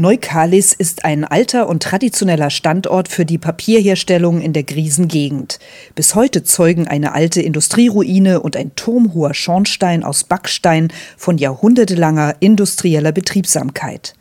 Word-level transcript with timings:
Neukalis 0.00 0.72
ist 0.72 1.04
ein 1.04 1.24
alter 1.24 1.68
und 1.68 1.82
traditioneller 1.82 2.48
Standort 2.48 3.08
für 3.08 3.26
die 3.26 3.36
Papierherstellung 3.36 4.40
in 4.40 4.54
der 4.54 4.62
Griesengegend. 4.62 5.58
Bis 5.94 6.14
heute 6.14 6.42
zeugen 6.42 6.88
eine 6.88 7.12
alte 7.12 7.42
Industrieruine 7.42 8.40
und 8.40 8.56
ein 8.56 8.74
turmhoher 8.76 9.34
Schornstein 9.34 10.02
aus 10.02 10.24
Backstein 10.24 10.88
von 11.18 11.36
jahrhundertelanger 11.36 12.36
industrieller 12.40 13.12
Betriebsamkeit. 13.12 14.14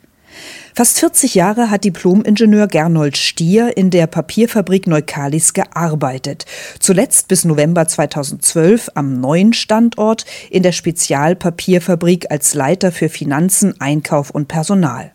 Fast 0.75 0.99
40 0.99 1.35
Jahre 1.35 1.69
hat 1.69 1.85
Diplom-Ingenieur 1.85 2.67
Gernot 2.67 3.15
Stier 3.15 3.77
in 3.77 3.89
der 3.89 4.07
Papierfabrik 4.07 4.85
Neukalis 4.85 5.53
gearbeitet. 5.53 6.45
Zuletzt 6.81 7.29
bis 7.29 7.45
November 7.45 7.87
2012 7.87 8.89
am 8.95 9.21
neuen 9.21 9.53
Standort 9.53 10.25
in 10.49 10.61
der 10.61 10.73
Spezialpapierfabrik 10.73 12.29
als 12.29 12.53
Leiter 12.53 12.91
für 12.91 13.07
Finanzen, 13.07 13.79
Einkauf 13.79 14.29
und 14.29 14.49
Personal. 14.49 15.13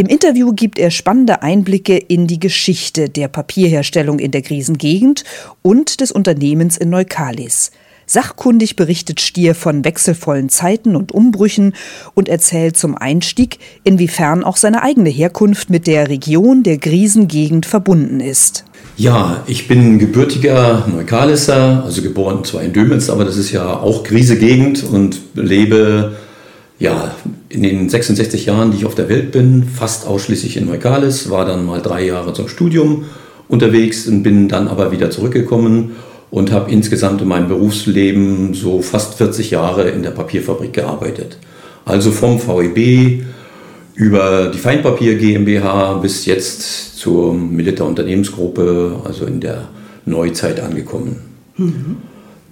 Im 0.00 0.06
Interview 0.06 0.54
gibt 0.54 0.78
er 0.78 0.90
spannende 0.90 1.42
Einblicke 1.42 1.98
in 1.98 2.26
die 2.26 2.40
Geschichte 2.40 3.10
der 3.10 3.28
Papierherstellung 3.28 4.18
in 4.18 4.30
der 4.30 4.40
Krisengegend 4.40 5.24
und 5.60 6.00
des 6.00 6.10
Unternehmens 6.10 6.78
in 6.78 6.88
Neukalis. 6.88 7.70
Sachkundig 8.06 8.76
berichtet 8.76 9.20
Stier 9.20 9.54
von 9.54 9.84
wechselvollen 9.84 10.48
Zeiten 10.48 10.96
und 10.96 11.12
Umbrüchen 11.12 11.74
und 12.14 12.30
erzählt 12.30 12.78
zum 12.78 12.96
Einstieg, 12.96 13.58
inwiefern 13.84 14.42
auch 14.42 14.56
seine 14.56 14.82
eigene 14.82 15.10
Herkunft 15.10 15.68
mit 15.68 15.86
der 15.86 16.08
Region 16.08 16.62
der 16.62 16.78
Krisengegend 16.78 17.66
verbunden 17.66 18.20
ist. 18.20 18.64
Ja, 18.96 19.44
ich 19.46 19.68
bin 19.68 19.98
gebürtiger 19.98 20.88
Neukalisser, 20.90 21.84
also 21.84 22.00
geboren 22.00 22.42
zwar 22.44 22.62
in 22.62 22.72
Dömitz, 22.72 23.10
aber 23.10 23.26
das 23.26 23.36
ist 23.36 23.52
ja 23.52 23.76
auch 23.76 24.02
Krisegegend 24.02 24.82
und 24.82 25.20
lebe 25.34 26.16
ja, 26.78 27.14
in 27.50 27.62
den 27.62 27.88
66 27.88 28.46
Jahren, 28.46 28.70
die 28.70 28.78
ich 28.78 28.86
auf 28.86 28.94
der 28.94 29.08
Welt 29.08 29.32
bin, 29.32 29.64
fast 29.64 30.06
ausschließlich 30.06 30.56
in 30.56 30.66
Neukalis, 30.66 31.30
war 31.30 31.44
dann 31.44 31.66
mal 31.66 31.82
drei 31.82 32.06
Jahre 32.06 32.32
zum 32.32 32.48
Studium 32.48 33.04
unterwegs 33.48 34.06
und 34.06 34.22
bin 34.22 34.48
dann 34.48 34.68
aber 34.68 34.92
wieder 34.92 35.10
zurückgekommen 35.10 35.96
und 36.30 36.52
habe 36.52 36.70
insgesamt 36.70 37.20
in 37.20 37.28
meinem 37.28 37.48
Berufsleben 37.48 38.54
so 38.54 38.80
fast 38.82 39.14
40 39.14 39.50
Jahre 39.50 39.90
in 39.90 40.04
der 40.04 40.12
Papierfabrik 40.12 40.72
gearbeitet. 40.72 41.38
Also 41.84 42.12
vom 42.12 42.38
VEB 42.38 43.24
über 43.94 44.52
die 44.54 44.58
Feinpapier 44.58 45.16
GmbH 45.16 45.94
bis 45.94 46.26
jetzt 46.26 46.96
zur 46.96 47.34
Milita 47.34 47.82
Unternehmensgruppe, 47.82 49.00
also 49.04 49.26
in 49.26 49.40
der 49.40 49.68
Neuzeit 50.06 50.60
angekommen. 50.60 51.16
Mhm. 51.56 51.96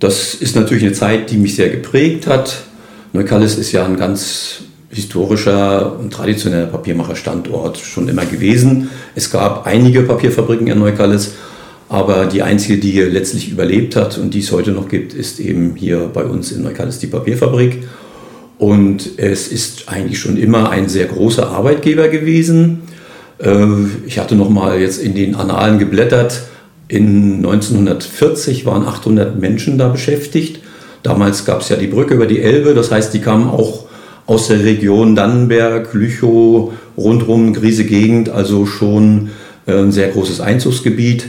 Das 0.00 0.34
ist 0.34 0.56
natürlich 0.56 0.82
eine 0.82 0.92
Zeit, 0.92 1.30
die 1.30 1.36
mich 1.36 1.54
sehr 1.54 1.70
geprägt 1.70 2.26
hat 2.26 2.64
Neukallis 3.12 3.56
ist 3.56 3.72
ja 3.72 3.84
ein 3.84 3.96
ganz 3.96 4.62
historischer 4.90 5.98
und 5.98 6.12
traditioneller 6.12 6.66
Papiermacherstandort 6.66 7.78
schon 7.78 8.08
immer 8.08 8.24
gewesen. 8.24 8.90
Es 9.14 9.30
gab 9.30 9.66
einige 9.66 10.02
Papierfabriken 10.02 10.66
in 10.66 10.78
Neukallis, 10.78 11.34
aber 11.88 12.26
die 12.26 12.42
einzige, 12.42 12.78
die 12.78 12.90
hier 12.90 13.08
letztlich 13.08 13.50
überlebt 13.50 13.96
hat 13.96 14.18
und 14.18 14.34
die 14.34 14.40
es 14.40 14.52
heute 14.52 14.72
noch 14.72 14.88
gibt, 14.88 15.14
ist 15.14 15.40
eben 15.40 15.74
hier 15.76 16.10
bei 16.12 16.24
uns 16.24 16.52
in 16.52 16.62
Neukallis 16.62 16.98
die 16.98 17.06
Papierfabrik. 17.06 17.84
Und 18.58 19.18
es 19.18 19.48
ist 19.48 19.88
eigentlich 19.88 20.18
schon 20.18 20.36
immer 20.36 20.70
ein 20.70 20.88
sehr 20.88 21.06
großer 21.06 21.48
Arbeitgeber 21.48 22.08
gewesen. 22.08 22.82
Äh, 23.38 23.66
ich 24.06 24.18
hatte 24.18 24.34
noch 24.34 24.50
mal 24.50 24.80
jetzt 24.80 25.00
in 25.00 25.14
den 25.14 25.34
Annalen 25.34 25.78
geblättert. 25.78 26.42
In 26.88 27.36
1940 27.36 28.66
waren 28.66 28.86
800 28.86 29.38
Menschen 29.38 29.78
da 29.78 29.88
beschäftigt. 29.88 30.60
Damals 31.02 31.44
gab 31.44 31.60
es 31.60 31.68
ja 31.68 31.76
die 31.76 31.86
Brücke 31.86 32.14
über 32.14 32.26
die 32.26 32.40
Elbe, 32.40 32.74
das 32.74 32.90
heißt, 32.90 33.14
die 33.14 33.20
kamen 33.20 33.48
auch 33.48 33.87
aus 34.28 34.48
der 34.48 34.62
Region 34.62 35.16
Dannenberg, 35.16 35.94
Lüchow, 35.94 36.72
rundrum, 36.98 37.54
Griese 37.54 37.84
Gegend, 37.84 38.28
also 38.28 38.66
schon 38.66 39.30
äh, 39.66 39.72
ein 39.72 39.90
sehr 39.90 40.08
großes 40.08 40.42
Einzugsgebiet. 40.42 41.26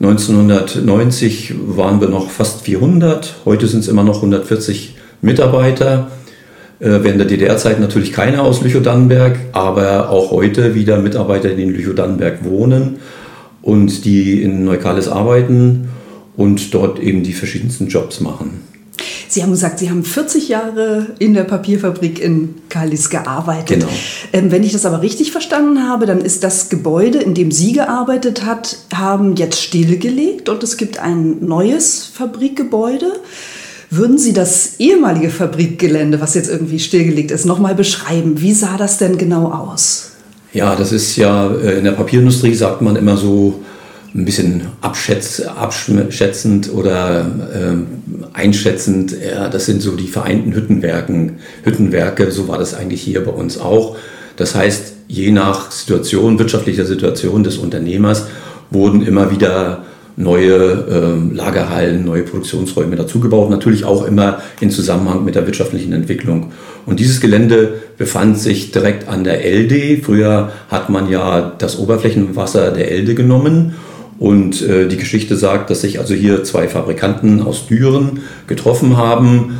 1990 0.00 1.54
waren 1.66 2.02
wir 2.02 2.08
noch 2.08 2.28
fast 2.28 2.60
400, 2.60 3.36
heute 3.46 3.66
sind 3.66 3.80
es 3.80 3.88
immer 3.88 4.04
noch 4.04 4.16
140 4.16 4.96
Mitarbeiter. 5.22 6.10
Äh, 6.78 6.98
während 7.00 7.20
der 7.20 7.26
DDR-Zeit 7.26 7.80
natürlich 7.80 8.12
keine 8.12 8.42
aus 8.42 8.60
Lüchow-Dannenberg, 8.60 9.38
aber 9.52 10.10
auch 10.10 10.30
heute 10.30 10.74
wieder 10.74 10.98
Mitarbeiter, 10.98 11.48
die 11.48 11.62
in 11.62 11.70
Lüchow-Dannenberg 11.70 12.44
wohnen 12.44 12.96
und 13.62 14.04
die 14.04 14.42
in 14.42 14.62
Neukalis 14.62 15.08
arbeiten 15.08 15.88
und 16.36 16.74
dort 16.74 17.00
eben 17.00 17.22
die 17.22 17.32
verschiedensten 17.32 17.86
Jobs 17.86 18.20
machen. 18.20 18.75
Sie 19.28 19.42
haben 19.42 19.50
gesagt, 19.50 19.78
Sie 19.78 19.90
haben 19.90 20.04
40 20.04 20.48
Jahre 20.48 21.06
in 21.18 21.34
der 21.34 21.44
Papierfabrik 21.44 22.20
in 22.20 22.54
Kalis 22.68 23.10
gearbeitet. 23.10 23.80
Genau. 23.80 23.88
Ähm, 24.32 24.50
wenn 24.50 24.62
ich 24.62 24.72
das 24.72 24.86
aber 24.86 25.02
richtig 25.02 25.32
verstanden 25.32 25.88
habe, 25.88 26.06
dann 26.06 26.20
ist 26.20 26.44
das 26.44 26.68
Gebäude, 26.68 27.18
in 27.18 27.34
dem 27.34 27.50
Sie 27.50 27.72
gearbeitet 27.72 28.44
hat, 28.44 28.76
haben 28.94 29.36
jetzt 29.36 29.60
stillgelegt 29.60 30.48
und 30.48 30.62
es 30.62 30.76
gibt 30.76 30.98
ein 30.98 31.44
neues 31.44 32.04
Fabrikgebäude. 32.04 33.12
Würden 33.90 34.18
Sie 34.18 34.32
das 34.32 34.74
ehemalige 34.78 35.30
Fabrikgelände, 35.30 36.20
was 36.20 36.34
jetzt 36.34 36.48
irgendwie 36.48 36.78
stillgelegt 36.78 37.30
ist, 37.30 37.44
nochmal 37.44 37.74
beschreiben? 37.74 38.40
Wie 38.40 38.52
sah 38.52 38.76
das 38.76 38.98
denn 38.98 39.16
genau 39.16 39.52
aus? 39.52 40.10
Ja, 40.52 40.74
das 40.74 40.92
ist 40.92 41.16
ja 41.16 41.50
äh, 41.54 41.78
in 41.78 41.84
der 41.84 41.92
Papierindustrie 41.92 42.54
sagt 42.54 42.82
man 42.82 42.96
immer 42.96 43.16
so, 43.16 43.60
ein 44.16 44.24
bisschen 44.24 44.62
abschätz, 44.80 45.40
abschätzend 45.40 46.72
oder 46.72 47.26
äh, 47.52 48.36
einschätzend. 48.36 49.14
Ja, 49.22 49.48
das 49.48 49.66
sind 49.66 49.82
so 49.82 49.94
die 49.94 50.08
vereinten 50.08 50.54
Hüttenwerken, 50.54 51.36
Hüttenwerke, 51.64 52.30
so 52.30 52.48
war 52.48 52.58
das 52.58 52.74
eigentlich 52.74 53.02
hier 53.02 53.22
bei 53.24 53.30
uns 53.30 53.58
auch. 53.58 53.96
Das 54.36 54.54
heißt, 54.54 54.94
je 55.08 55.30
nach 55.32 55.70
Situation, 55.70 56.38
wirtschaftlicher 56.38 56.86
Situation 56.86 57.44
des 57.44 57.58
Unternehmers 57.58 58.26
wurden 58.70 59.06
immer 59.06 59.30
wieder 59.30 59.84
neue 60.18 60.54
äh, 60.54 61.34
Lagerhallen, 61.34 62.06
neue 62.06 62.22
Produktionsräume 62.22 62.96
dazugebaut, 62.96 63.50
natürlich 63.50 63.84
auch 63.84 64.06
immer 64.06 64.40
in 64.60 64.70
Zusammenhang 64.70 65.26
mit 65.26 65.34
der 65.34 65.44
wirtschaftlichen 65.44 65.92
Entwicklung. 65.92 66.52
Und 66.86 67.00
dieses 67.00 67.20
Gelände 67.20 67.74
befand 67.98 68.38
sich 68.38 68.72
direkt 68.72 69.08
an 69.08 69.24
der 69.24 69.44
Elde. 69.44 70.02
Früher 70.02 70.52
hat 70.68 70.88
man 70.88 71.10
ja 71.10 71.52
das 71.58 71.78
Oberflächenwasser 71.78 72.70
der 72.70 72.90
Elde 72.90 73.14
genommen 73.14 73.74
und 74.18 74.62
äh, 74.62 74.88
die 74.88 74.96
Geschichte 74.96 75.36
sagt, 75.36 75.70
dass 75.70 75.82
sich 75.82 75.98
also 75.98 76.14
hier 76.14 76.44
zwei 76.44 76.68
Fabrikanten 76.68 77.42
aus 77.42 77.66
Düren 77.66 78.20
getroffen 78.46 78.96
haben 78.96 79.58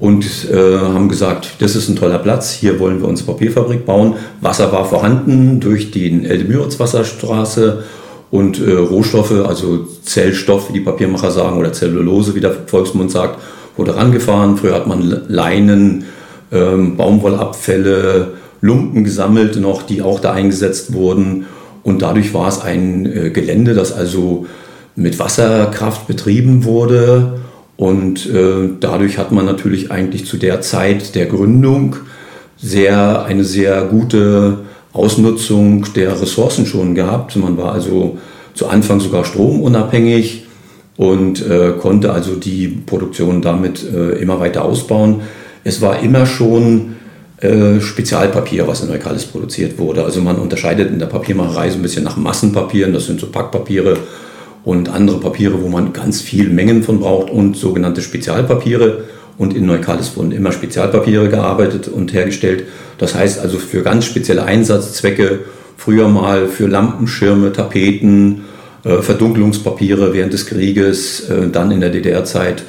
und 0.00 0.48
äh, 0.50 0.78
haben 0.78 1.08
gesagt, 1.08 1.56
das 1.58 1.76
ist 1.76 1.88
ein 1.88 1.96
toller 1.96 2.18
Platz, 2.18 2.52
hier 2.52 2.78
wollen 2.78 3.00
wir 3.00 3.08
unsere 3.08 3.32
Papierfabrik 3.32 3.84
bauen. 3.84 4.14
Wasser 4.40 4.72
war 4.72 4.84
vorhanden 4.84 5.60
durch 5.60 5.90
die 5.90 6.24
Elde-Müritz-Wasserstraße 6.24 7.82
und 8.30 8.60
äh, 8.60 8.74
Rohstoffe, 8.74 9.32
also 9.32 9.86
Zellstoff, 10.04 10.68
wie 10.68 10.74
die 10.74 10.80
Papiermacher 10.84 11.30
sagen, 11.30 11.58
oder 11.58 11.72
Zellulose, 11.72 12.34
wie 12.34 12.40
der 12.40 12.52
Volksmund 12.66 13.10
sagt, 13.10 13.40
wurde 13.76 13.96
rangefahren. 13.96 14.56
Früher 14.56 14.74
hat 14.74 14.86
man 14.86 15.02
Leinen, 15.28 16.04
ähm, 16.52 16.96
Baumwollabfälle, 16.96 18.32
Lumpen 18.60 19.04
gesammelt 19.04 19.60
noch, 19.60 19.82
die 19.82 20.02
auch 20.02 20.20
da 20.20 20.32
eingesetzt 20.32 20.92
wurden. 20.92 21.46
Und 21.82 22.02
dadurch 22.02 22.34
war 22.34 22.48
es 22.48 22.60
ein 22.60 23.06
äh, 23.06 23.30
Gelände, 23.30 23.74
das 23.74 23.92
also 23.92 24.46
mit 24.96 25.18
Wasserkraft 25.18 26.06
betrieben 26.06 26.64
wurde. 26.64 27.40
Und 27.76 28.26
äh, 28.26 28.70
dadurch 28.80 29.18
hat 29.18 29.30
man 29.30 29.46
natürlich 29.46 29.90
eigentlich 29.90 30.26
zu 30.26 30.36
der 30.36 30.60
Zeit 30.60 31.14
der 31.14 31.26
Gründung 31.26 31.96
sehr, 32.56 33.24
eine 33.24 33.44
sehr 33.44 33.82
gute 33.82 34.60
Ausnutzung 34.92 35.86
der 35.94 36.20
Ressourcen 36.20 36.66
schon 36.66 36.94
gehabt. 36.94 37.36
Man 37.36 37.56
war 37.56 37.72
also 37.72 38.18
zu 38.54 38.66
Anfang 38.66 38.98
sogar 38.98 39.24
stromunabhängig 39.24 40.46
und 40.96 41.46
äh, 41.48 41.74
konnte 41.78 42.12
also 42.12 42.34
die 42.34 42.66
Produktion 42.66 43.40
damit 43.40 43.84
äh, 43.84 44.18
immer 44.20 44.40
weiter 44.40 44.64
ausbauen. 44.64 45.20
Es 45.62 45.80
war 45.80 46.02
immer 46.02 46.26
schon 46.26 46.96
äh, 47.40 47.80
Spezialpapier, 47.80 48.66
was 48.66 48.82
in 48.82 48.88
Neukalis 48.88 49.24
produziert 49.24 49.78
wurde. 49.78 50.04
Also 50.04 50.20
man 50.20 50.36
unterscheidet 50.36 50.90
in 50.90 50.98
der 50.98 51.06
Papiermacherei 51.06 51.70
so 51.70 51.76
ein 51.76 51.82
bisschen 51.82 52.04
nach 52.04 52.16
Massenpapieren, 52.16 52.92
das 52.92 53.06
sind 53.06 53.20
so 53.20 53.28
Packpapiere 53.28 53.96
und 54.64 54.88
andere 54.88 55.20
Papiere, 55.20 55.62
wo 55.62 55.68
man 55.68 55.92
ganz 55.92 56.20
viel 56.20 56.48
Mengen 56.48 56.82
von 56.82 57.00
braucht 57.00 57.30
und 57.30 57.56
sogenannte 57.56 58.02
Spezialpapiere. 58.02 59.04
Und 59.38 59.54
in 59.54 59.66
Neukalis 59.66 60.16
wurden 60.16 60.32
immer 60.32 60.50
Spezialpapiere 60.50 61.28
gearbeitet 61.28 61.86
und 61.86 62.12
hergestellt. 62.12 62.64
Das 62.98 63.14
heißt 63.14 63.38
also 63.38 63.58
für 63.58 63.82
ganz 63.82 64.04
spezielle 64.04 64.42
Einsatzzwecke, 64.42 65.40
früher 65.76 66.08
mal 66.08 66.48
für 66.48 66.66
Lampenschirme, 66.66 67.52
Tapeten, 67.52 68.46
äh, 68.84 69.00
Verdunkelungspapiere 69.00 70.12
während 70.12 70.32
des 70.32 70.46
Krieges, 70.46 71.30
äh, 71.30 71.48
dann 71.50 71.70
in 71.70 71.80
der 71.80 71.90
DDR-Zeit 71.90 72.64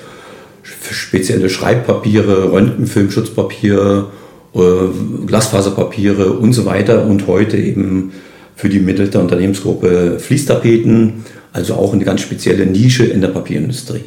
spezielle 0.61 1.49
Schreibpapiere, 1.49 2.51
Röntgenfilmschutzpapier, 2.51 4.07
Glasfaserpapiere 4.53 6.33
und 6.33 6.53
so 6.53 6.65
weiter 6.65 7.05
und 7.05 7.27
heute 7.27 7.57
eben 7.57 8.11
für 8.55 8.69
die 8.69 8.79
Mittelter 8.79 9.21
Unternehmensgruppe 9.21 10.17
Fließtapeten, 10.19 11.23
also 11.53 11.75
auch 11.75 11.93
eine 11.93 12.03
ganz 12.03 12.21
spezielle 12.21 12.65
Nische 12.65 13.05
in 13.05 13.21
der 13.21 13.29
Papierindustrie. 13.29 14.03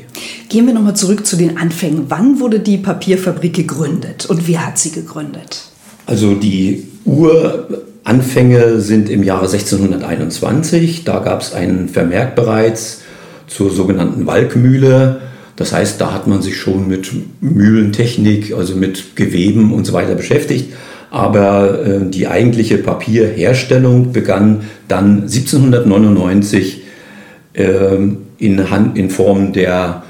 Gehen 0.49 0.67
wir 0.67 0.75
nochmal 0.75 0.95
zurück 0.95 1.25
zu 1.25 1.37
den 1.37 1.57
Anfängen. 1.57 2.07
Wann 2.09 2.39
wurde 2.41 2.61
die 2.61 2.77
Papierfabrik 2.77 3.55
gegründet 3.55 4.27
und 4.27 4.47
wer 4.47 4.67
hat 4.67 4.79
sie 4.79 4.91
gegründet? 4.91 5.63
Also 6.07 6.35
die 6.35 6.89
Uranfänge 7.05 8.81
sind 8.81 9.09
im 9.09 9.23
Jahre 9.23 9.47
1621. 9.47 11.05
Da 11.05 11.21
gab 11.21 11.41
es 11.43 11.55
einen 11.55 11.89
Vermerk 11.89 12.35
bereits 12.35 13.01
zur 13.47 13.71
sogenannten 13.71 14.27
Walkmühle. 14.27 15.21
Das 15.63 15.73
heißt, 15.73 16.01
da 16.01 16.13
hat 16.13 16.27
man 16.27 16.43
sich 16.43 16.57
schon 16.57 16.89
mit 16.89 17.09
Mühlentechnik, 17.41 18.53
also 18.53 18.75
mit 18.75 19.15
Geweben 19.15 19.73
und 19.73 19.85
so 19.85 19.93
weiter 19.93 20.17
beschäftigt. 20.17 20.73
Aber 21.13 21.87
äh, 21.87 22.11
die 22.11 22.27
eigentliche 22.27 22.79
Papierherstellung 22.79 24.11
begann 24.11 24.63
dann 24.89 25.23
1799 25.23 26.83
äh, 27.53 27.95
in, 28.39 28.59
in 28.95 29.11
Form 29.11 29.53
der 29.53 30.03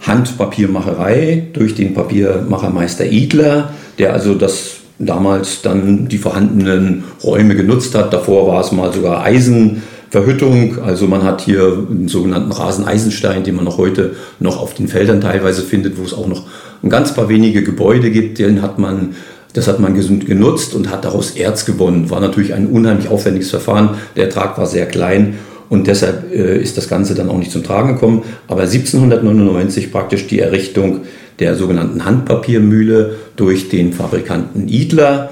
Handpapiermacherei 0.00 1.48
durch 1.52 1.74
den 1.74 1.92
Papiermachermeister 1.92 3.04
Idler, 3.04 3.74
der 3.98 4.14
also 4.14 4.34
das 4.34 4.76
damals 4.98 5.60
dann 5.60 6.08
die 6.08 6.16
vorhandenen 6.16 7.04
Räume 7.22 7.56
genutzt 7.56 7.94
hat. 7.94 8.14
Davor 8.14 8.48
war 8.48 8.62
es 8.62 8.72
mal 8.72 8.90
sogar 8.90 9.22
Eisen 9.22 9.82
Verhüttung. 10.14 10.78
Also 10.80 11.08
man 11.08 11.24
hat 11.24 11.40
hier 11.40 11.86
einen 11.90 12.06
sogenannten 12.06 12.52
Raseneisenstein, 12.52 13.42
den 13.42 13.56
man 13.56 13.64
noch 13.64 13.78
heute 13.78 14.14
noch 14.38 14.60
auf 14.60 14.72
den 14.72 14.86
Feldern 14.86 15.20
teilweise 15.20 15.62
findet, 15.62 15.98
wo 15.98 16.04
es 16.04 16.14
auch 16.14 16.28
noch 16.28 16.44
ein 16.84 16.88
ganz 16.88 17.14
paar 17.14 17.28
wenige 17.28 17.64
Gebäude 17.64 18.12
gibt. 18.12 18.38
Den 18.38 18.62
hat 18.62 18.78
man, 18.78 19.16
das 19.54 19.66
hat 19.66 19.80
man 19.80 19.94
genutzt 19.94 20.72
und 20.76 20.88
hat 20.88 21.04
daraus 21.04 21.32
Erz 21.32 21.64
gewonnen. 21.64 22.10
War 22.10 22.20
natürlich 22.20 22.54
ein 22.54 22.68
unheimlich 22.68 23.08
aufwendiges 23.08 23.50
Verfahren. 23.50 23.96
Der 24.14 24.26
Ertrag 24.26 24.56
war 24.56 24.66
sehr 24.66 24.86
klein 24.86 25.34
und 25.68 25.88
deshalb 25.88 26.32
äh, 26.32 26.62
ist 26.62 26.76
das 26.76 26.88
Ganze 26.88 27.16
dann 27.16 27.28
auch 27.28 27.38
nicht 27.38 27.50
zum 27.50 27.64
Tragen 27.64 27.94
gekommen. 27.94 28.22
Aber 28.46 28.62
1799 28.62 29.90
praktisch 29.90 30.28
die 30.28 30.38
Errichtung 30.38 31.00
der 31.40 31.56
sogenannten 31.56 32.04
Handpapiermühle 32.04 33.16
durch 33.34 33.68
den 33.68 33.92
Fabrikanten 33.92 34.68
Idler 34.68 35.30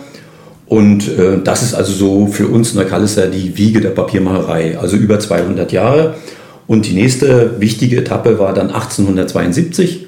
und 0.72 1.06
äh, 1.18 1.36
das 1.44 1.62
ist 1.62 1.74
also 1.74 1.92
so 1.92 2.26
für 2.28 2.46
uns 2.46 2.72
Neukallisser 2.72 3.26
die 3.26 3.58
Wiege 3.58 3.82
der 3.82 3.90
Papiermacherei, 3.90 4.78
also 4.78 4.96
über 4.96 5.20
200 5.20 5.70
Jahre. 5.70 6.14
Und 6.66 6.86
die 6.86 6.94
nächste 6.94 7.60
wichtige 7.60 7.98
Etappe 7.98 8.38
war 8.38 8.54
dann 8.54 8.70
1872. 8.70 10.06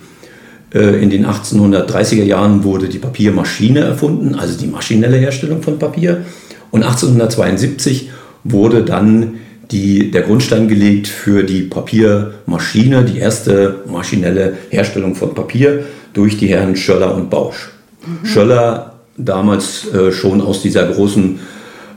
Äh, 0.72 1.02
in 1.02 1.10
den 1.10 1.26
1830er 1.26 2.24
Jahren 2.24 2.64
wurde 2.64 2.88
die 2.88 2.98
Papiermaschine 2.98 3.80
erfunden, 3.80 4.36
also 4.36 4.58
die 4.58 4.66
maschinelle 4.66 5.18
Herstellung 5.18 5.60
von 5.60 5.78
Papier. 5.78 6.24
Und 6.70 6.82
1872 6.82 8.08
wurde 8.42 8.84
dann 8.84 9.34
die, 9.70 10.10
der 10.10 10.22
Grundstein 10.22 10.66
gelegt 10.66 11.08
für 11.08 11.42
die 11.42 11.60
Papiermaschine, 11.60 13.04
die 13.04 13.18
erste 13.18 13.82
maschinelle 13.86 14.54
Herstellung 14.70 15.14
von 15.14 15.34
Papier 15.34 15.84
durch 16.14 16.38
die 16.38 16.46
Herren 16.46 16.74
Schöller 16.74 17.14
und 17.14 17.28
Bausch. 17.28 17.68
Mhm. 18.06 18.26
Schöller 18.26 18.93
damals 19.16 19.92
äh, 19.92 20.12
schon 20.12 20.40
aus 20.40 20.62
dieser 20.62 20.86
großen 20.86 21.38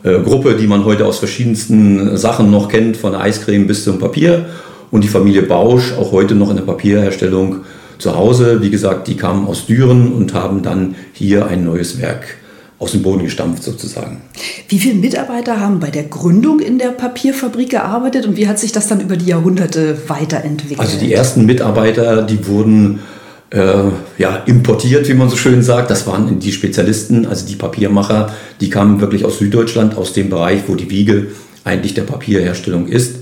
äh, 0.03 0.19
Gruppe, 0.19 0.55
die 0.55 0.67
man 0.67 0.85
heute 0.85 1.05
aus 1.05 1.19
verschiedensten 1.19 2.17
Sachen 2.17 2.51
noch 2.51 2.69
kennt, 2.69 2.97
von 2.97 3.11
der 3.11 3.21
Eiscreme 3.21 3.67
bis 3.67 3.83
zum 3.83 3.99
Papier. 3.99 4.45
Und 4.89 5.03
die 5.03 5.09
Familie 5.09 5.43
Bausch, 5.43 5.93
auch 5.93 6.11
heute 6.11 6.33
noch 6.33 6.49
in 6.49 6.55
der 6.55 6.63
Papierherstellung 6.63 7.57
zu 7.97 8.15
Hause. 8.15 8.61
Wie 8.61 8.69
gesagt, 8.69 9.07
die 9.07 9.17
kamen 9.17 9.45
aus 9.45 9.65
Düren 9.65 10.13
und 10.13 10.33
haben 10.33 10.61
dann 10.61 10.95
hier 11.13 11.47
ein 11.47 11.65
neues 11.65 11.99
Werk 11.99 12.37
aus 12.79 12.91
dem 12.91 13.01
Boden 13.01 13.23
gestampft 13.23 13.63
sozusagen. 13.63 14.21
Wie 14.69 14.77
viele 14.77 14.95
Mitarbeiter 14.95 15.59
haben 15.59 15.79
bei 15.79 15.89
der 15.89 16.03
Gründung 16.03 16.59
in 16.59 16.77
der 16.77 16.89
Papierfabrik 16.89 17.71
gearbeitet 17.71 18.27
und 18.27 18.37
wie 18.37 18.47
hat 18.47 18.59
sich 18.59 18.71
das 18.71 18.87
dann 18.87 19.01
über 19.01 19.17
die 19.17 19.25
Jahrhunderte 19.25 19.97
weiterentwickelt? 20.07 20.79
Also 20.79 20.99
die 20.99 21.11
ersten 21.11 21.45
Mitarbeiter, 21.45 22.21
die 22.21 22.47
wurden 22.47 22.99
äh, 23.49 23.91
ja, 24.17 24.35
importiert, 24.45 25.07
wie 25.07 25.13
man 25.13 25.29
so 25.29 25.37
schön 25.37 25.63
sagt. 25.63 25.89
Das 25.89 26.05
waren 26.07 26.39
die 26.39 26.51
Spezialisten, 26.51 27.25
also 27.25 27.45
die 27.45 27.55
Papiermacher, 27.55 28.33
die 28.59 28.69
kamen 28.69 28.99
wirklich 28.99 29.25
aus 29.25 29.39
Süddeutschland, 29.39 29.97
aus 29.97 30.13
dem 30.13 30.29
Bereich, 30.29 30.63
wo 30.67 30.75
die 30.75 30.89
Wiege 30.89 31.27
eigentlich 31.63 31.93
der 31.93 32.03
Papierherstellung 32.03 32.87
ist. 32.87 33.17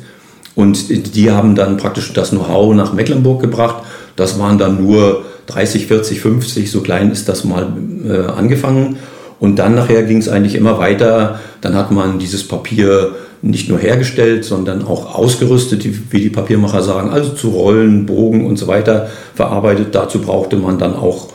Und 0.56 1.16
die 1.16 1.32
haben 1.32 1.56
dann 1.56 1.78
praktisch 1.78 2.14
das 2.14 2.30
Know-how 2.30 2.74
nach 2.74 2.94
Mecklenburg 2.94 3.42
gebracht. 3.42 3.84
Das 4.16 4.40
waren 4.40 4.58
dann 4.58 4.82
nur 4.82 5.26
30, 5.48 5.88
40, 5.88 6.22
50, 6.22 6.72
so 6.72 6.82
klein 6.82 7.12
ist 7.12 7.28
das 7.28 7.44
mal 7.44 7.68
äh, 8.08 8.32
angefangen. 8.32 8.98
Und 9.40 9.58
dann 9.58 9.76
nachher 9.76 10.04
ging 10.04 10.18
es 10.18 10.30
eigentlich 10.30 10.56
immer 10.56 10.80
weiter. 10.80 11.40
Dann 11.62 11.76
hat 11.76 11.92
man 11.92 12.20
dieses 12.20 12.48
Papier 12.48 13.16
nicht 13.42 13.70
nur 13.70 13.80
hergestellt, 13.80 14.44
sondern 14.44 14.86
auch 14.86 15.16
ausgerüstet, 15.16 15.86
wie 16.12 16.20
die 16.20 16.30
Papiermacher 16.30 16.82
sagen, 16.82 17.10
also 17.10 17.34
zu 17.34 17.50
Rollen, 17.50 18.06
Bogen 18.06 18.46
und 18.46 18.58
so 18.58 18.68
weiter 18.68 19.10
verarbeitet. 19.34 19.94
Dazu 19.94 20.20
brauchte 20.22 20.58
man 20.58 20.80
dann 20.80 20.96
auch 20.96 21.30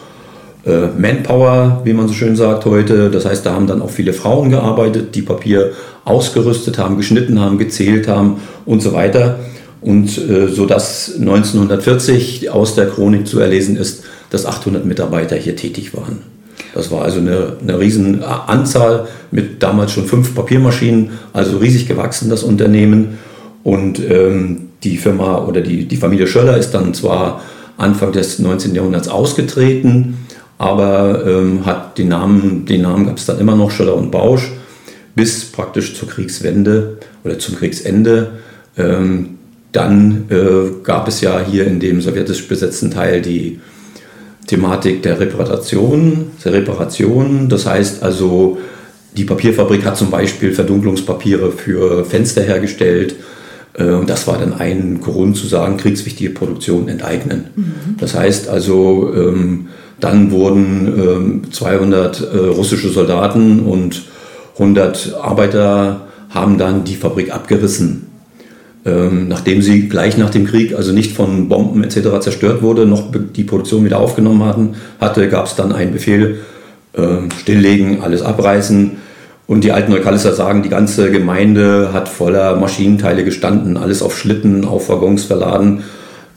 äh, 0.65 0.89
Manpower, 0.99 1.83
wie 1.85 1.93
man 1.93 2.09
so 2.09 2.15
schön 2.15 2.37
sagt 2.37 2.65
heute. 2.65 3.11
Das 3.11 3.25
heißt, 3.25 3.47
da 3.47 3.53
haben 3.53 3.67
dann 3.67 3.81
auch 3.81 3.91
viele 3.91 4.13
Frauen 4.13 4.51
gearbeitet, 4.51 5.15
die 5.15 5.23
Papier 5.23 5.73
ausgerüstet 6.05 6.79
haben, 6.79 6.97
geschnitten 6.97 7.41
haben, 7.41 7.59
gezählt 7.59 8.09
haben 8.09 8.41
und 8.67 8.83
so 8.83 8.93
weiter. 8.93 9.39
Und 9.81 10.19
äh, 10.19 10.49
so 10.49 10.67
dass 10.67 11.15
1940 11.19 12.51
aus 12.51 12.75
der 12.75 12.89
Chronik 12.89 13.27
zu 13.27 13.41
erlesen 13.41 13.77
ist, 13.77 14.05
dass 14.29 14.47
800 14.47 14.85
Mitarbeiter 14.85 15.37
hier 15.37 15.57
tätig 15.57 15.97
waren. 15.97 16.19
Das 16.75 16.91
war 16.91 17.03
also 17.03 17.19
eine, 17.19 17.55
eine 17.61 17.79
riesen 17.79 18.23
Anzahl 18.23 19.09
mit 19.31 19.63
damals 19.63 19.93
schon 19.93 20.07
fünf 20.07 20.35
Papiermaschinen, 20.35 21.11
also 21.33 21.59
riesig 21.59 21.89
gewachsen 21.89 22.31
das 22.31 22.43
Unternehmen. 22.43 23.19
Und 23.63 24.01
ähm, 24.01 24.69
die 24.83 24.97
Firma 24.97 25.45
oder 25.45 25.61
die, 25.61 25.87
die 25.87 25.97
Familie 25.97 26.27
Schöller 26.27 26.57
ist 26.57 26.73
dann 26.73 26.95
zwar 26.95 27.43
Anfang 27.77 28.13
des 28.13 28.39
19. 28.39 28.75
Jahrhunderts 28.75 29.09
ausgetreten, 29.09 30.19
aber 30.59 31.27
ähm, 31.27 31.65
hat 31.65 31.99
den 31.99 32.09
Namen, 32.09 32.67
den 32.67 32.83
Namen 32.83 33.07
gab 33.07 33.17
es 33.17 33.27
dann 33.27 33.41
immer 33.41 33.57
noch, 33.57 33.71
Schöller 33.71 33.97
und 33.97 34.11
Bausch, 34.11 34.53
bis 35.15 35.45
praktisch 35.47 35.95
zur 35.95 36.09
Kriegswende 36.09 36.99
oder 37.25 37.39
zum 37.39 37.57
Kriegsende. 37.57 38.33
Ähm, 38.77 39.39
dann 39.73 40.25
äh, 40.31 40.83
gab 40.83 41.09
es 41.09 41.21
ja 41.21 41.41
hier 41.41 41.67
in 41.67 41.81
dem 41.81 42.01
sowjetisch 42.01 42.49
besetzten 42.49 42.91
Teil 42.91 43.23
die 43.23 43.61
Thematik 44.51 45.05
der 45.05 45.21
Reparation, 45.21 46.33
der 46.45 46.53
Reparation. 46.53 47.49
Das 47.49 47.67
heißt 47.67 48.03
also, 48.03 48.59
die 49.17 49.23
Papierfabrik 49.23 49.85
hat 49.85 49.97
zum 49.97 50.11
Beispiel 50.11 50.53
Verdunklungspapiere 50.53 51.53
für 51.53 52.05
Fenster 52.05 52.43
hergestellt. 52.43 53.15
Äh, 53.75 53.85
und 53.85 54.11
das 54.11 54.27
war 54.27 54.39
dann 54.39 54.53
ein 54.53 55.01
Grund 55.01 55.37
zu 55.37 55.47
sagen, 55.47 55.77
kriegswichtige 55.77 56.31
Produktion 56.31 56.89
enteignen. 56.89 57.47
Mhm. 57.55 57.97
Das 57.99 58.17
heißt 58.17 58.49
also, 58.49 59.13
ähm, 59.15 59.69
dann 60.01 60.33
wurden 60.33 61.45
200 61.53 62.21
ähm, 62.21 62.27
äh, 62.33 62.47
russische 62.49 62.89
Soldaten 62.89 63.61
und 63.61 64.03
100 64.55 65.15
Arbeiter 65.23 66.09
haben 66.31 66.59
dann 66.59 66.83
die 66.83 66.97
Fabrik 66.97 67.33
abgerissen 67.33 68.10
ähm, 68.91 69.29
nachdem 69.29 69.63
sie 69.63 69.89
gleich 69.89 70.17
nach 70.19 70.31
dem 70.31 70.47
Krieg, 70.47 70.75
also 70.75 70.93
nicht 70.93 71.13
von 71.13 71.49
Bomben 71.49 71.85
etc. 71.85 72.21
zerstört 72.21 72.63
wurde, 72.63 72.87
noch 72.87 73.13
die 73.13 73.45
Produktion 73.45 73.85
wieder 73.85 74.01
aufgenommen 74.01 74.45
hatten, 74.45 74.75
hatte, 75.01 75.29
gab 75.29 75.47
es 75.47 75.55
dann 75.55 75.73
einen 75.73 75.93
Befehl, 75.93 76.41
äh, 76.95 77.31
stilllegen, 77.41 78.03
alles 78.03 78.23
abreißen. 78.23 78.93
Und 79.47 79.65
die 79.65 79.73
alten 79.73 79.93
Neukalisser 79.93 80.33
sagen, 80.33 80.63
die 80.63 80.69
ganze 80.69 81.11
Gemeinde 81.11 81.93
hat 81.93 82.09
voller 82.09 82.57
Maschinenteile 82.57 83.25
gestanden, 83.25 83.77
alles 83.77 84.03
auf 84.03 84.17
Schlitten, 84.17 84.65
auf 84.65 84.89
Waggons 84.89 85.25
verladen. 85.25 85.85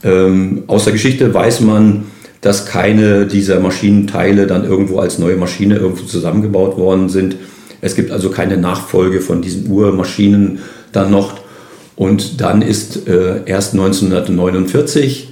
Ähm, 0.02 0.64
aus 0.66 0.84
der 0.84 0.92
Geschichte 0.92 1.32
weiß 1.32 1.60
man, 1.60 2.04
dass 2.40 2.66
keine 2.66 3.26
dieser 3.26 3.58
Maschinenteile 3.58 4.46
dann 4.46 4.64
irgendwo 4.64 4.98
als 4.98 5.18
neue 5.18 5.36
Maschine 5.36 5.76
irgendwo 5.76 6.04
zusammengebaut 6.04 6.76
worden 6.76 7.08
sind. 7.08 7.36
Es 7.80 7.96
gibt 7.96 8.10
also 8.10 8.30
keine 8.30 8.56
Nachfolge 8.56 9.20
von 9.20 9.42
diesen 9.42 9.70
Urmaschinen 9.70 10.58
dann 10.92 11.10
noch. 11.10 11.43
Und 11.96 12.40
dann 12.40 12.62
ist 12.62 13.06
äh, 13.06 13.42
erst 13.46 13.72
1949 13.74 15.30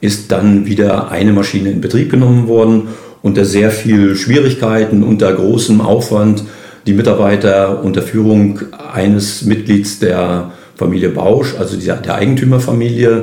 ist 0.00 0.30
dann 0.30 0.66
wieder 0.66 1.10
eine 1.10 1.32
Maschine 1.32 1.70
in 1.70 1.80
Betrieb 1.80 2.10
genommen 2.10 2.46
worden 2.46 2.88
unter 3.22 3.46
sehr 3.46 3.70
viel 3.70 4.16
Schwierigkeiten, 4.16 5.02
unter 5.02 5.32
großem 5.32 5.80
Aufwand. 5.80 6.44
Die 6.86 6.92
Mitarbeiter 6.92 7.82
unter 7.82 8.02
Führung 8.02 8.60
eines 8.92 9.42
Mitglieds 9.46 9.98
der 9.98 10.52
Familie 10.76 11.08
Bausch, 11.08 11.54
also 11.58 11.78
der, 11.78 11.96
der 11.96 12.16
Eigentümerfamilie, 12.16 13.22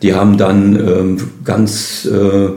die 0.00 0.14
haben 0.14 0.38
dann 0.38 0.76
ähm, 0.76 1.16
ganz 1.44 2.06
äh, 2.06 2.48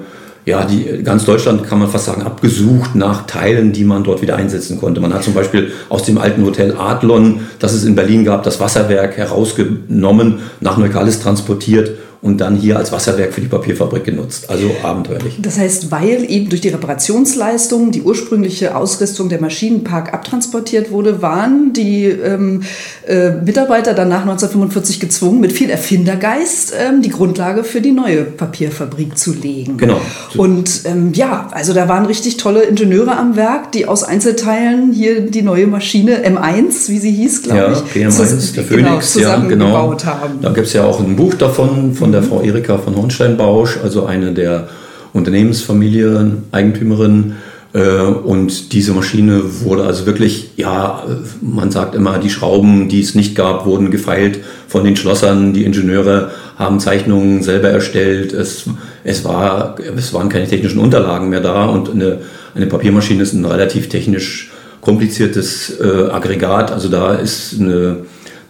ja, 0.46 0.64
die, 0.64 1.04
ganz 1.04 1.25
Deutschland 1.25 1.64
kann 1.64 1.80
man 1.80 1.90
fast 1.90 2.06
sagen, 2.06 2.22
abgesucht 2.22 2.94
nach 2.94 3.25
Teilen, 3.25 3.74
die 3.74 3.84
man 3.84 4.04
dort 4.04 4.22
wieder 4.22 4.36
einsetzen 4.36 4.80
konnte. 4.80 5.02
Man 5.02 5.14
hat 5.14 5.24
zum 5.24 5.34
Beispiel 5.34 5.72
aus 5.90 6.04
dem 6.04 6.20
alten 6.20 6.46
Hotel 6.46 6.75
Adlon, 6.78 7.42
das 7.58 7.74
es 7.74 7.84
in 7.84 7.96
Berlin 7.96 8.24
gab, 8.24 8.44
das 8.44 8.60
Wasserwerk 8.60 9.18
herausgenommen, 9.18 10.40
nach 10.62 10.78
Neukalis 10.78 11.20
transportiert 11.20 11.92
und 12.25 12.41
dann 12.41 12.55
hier 12.55 12.77
als 12.77 12.91
Wasserwerk 12.91 13.36
für 13.36 13.41
die 13.41 13.48
Papierfabrik 13.48 14.03
genutzt. 14.03 14.50
Also 14.50 14.72
abenteuerlich. 14.82 15.38
Das 15.44 15.60
heißt, 15.60 15.91
weil 15.91 16.25
eben 16.27 16.50
durch 16.50 16.60
die 16.60 16.70
Reparationsleistung 16.70 17.91
die 17.91 18.01
ursprüngliche 18.01 18.75
Ausrüstung 18.75 19.29
der 19.29 19.39
Maschinenpark 19.39 20.12
abtransportiert 20.12 20.89
wurde, 20.89 21.22
waren 21.22 21.72
die 21.74 22.05
ähm, 22.05 22.63
äh, 23.08 23.29
Mitarbeiter 23.29 23.94
danach 23.94 24.22
1945 24.22 25.00
gezwungen, 25.00 25.39
mit 25.39 25.53
viel 25.53 25.70
Erfindergeist 25.70 26.74
ähm, 26.75 27.03
die 27.03 27.10
Grundlage 27.10 27.63
für 27.63 27.79
die 27.79 27.91
neue 27.91 28.24
Papierfabrik 28.24 29.15
zu 29.20 29.32
legen. 29.32 29.77
Genau. 29.77 30.01
Und 30.36 30.82
ähm, 30.86 31.13
ja, 31.13 31.48
also 31.51 31.74
da 31.74 31.88
waren 31.88 32.08
richtig 32.08 32.38
tolle 32.38 32.63
Ingenieure 32.63 33.17
am 33.17 33.36
Werk, 33.36 33.72
die 33.72 33.88
aus 33.88 34.03
Einzelteilen 34.03 34.91
hier 34.91 35.22
die 35.22 35.44
neue 35.44 35.67
Maschine 35.67 36.25
M1, 36.27 36.89
wie 36.89 36.98
sie 36.98 37.12
hieß, 37.12 37.44
glaube 37.44 37.60
ja, 37.60 37.72
ich, 37.72 38.03
PM1, 38.03 38.55
der 38.55 38.63
Phoenix, 38.63 39.13
genau, 39.13 39.29
ja, 39.29 39.38
genau. 39.38 40.03
haben. 40.05 40.41
Da 40.41 40.50
gibt 40.50 40.65
es 40.65 40.74
ja 40.74 40.86
auch 40.86 41.00
ein 41.00 41.15
Buch 41.15 41.36
davon, 41.36 41.94
von 41.94 42.15
der 42.16 42.24
Frau 42.24 42.42
Erika 42.42 42.78
von 42.78 42.96
Hornstein-Bausch, 42.96 43.78
also 43.84 44.06
eine 44.06 44.34
der 44.34 44.68
Unternehmensfamilien, 45.14 46.44
Eigentümerin. 46.52 47.34
Äh, 47.74 48.00
Und 48.00 48.72
diese 48.74 48.94
Maschine 48.94 49.42
wurde 49.64 49.84
also 49.84 50.06
wirklich, 50.06 50.52
ja, 50.56 51.04
man 51.42 51.72
sagt 51.72 51.94
immer, 51.94 52.18
die 52.20 52.30
Schrauben, 52.30 52.88
die 52.88 53.02
es 53.02 53.16
nicht 53.16 53.36
gab, 53.36 53.66
wurden 53.66 53.92
gefeilt 53.92 54.40
von 54.68 54.84
den 54.86 54.96
Schlossern. 54.96 55.54
Die 55.54 55.66
Ingenieure 55.66 56.32
haben 56.58 56.80
Zeichnungen 56.80 57.44
selber 57.44 57.70
erstellt. 57.70 58.32
Es, 58.34 58.66
es, 59.04 59.26
war, 59.26 59.76
es 59.98 60.14
waren 60.14 60.30
keine 60.30 60.48
technischen 60.48 60.80
Unterlagen 60.80 61.30
mehr 61.30 61.42
da 61.42 61.66
und 61.66 61.90
eine, 61.90 62.20
eine 62.56 62.68
Papiermaschine 62.68 63.24
ist 63.24 63.34
ein 63.34 63.46
relativ 63.46 63.90
technisch 63.90 64.52
kompliziertes 64.80 65.80
äh, 65.82 66.12
Aggregat. 66.12 66.72
Also 66.72 66.88
da 66.88 67.16
ist 67.16 67.60
eine, 67.60 67.98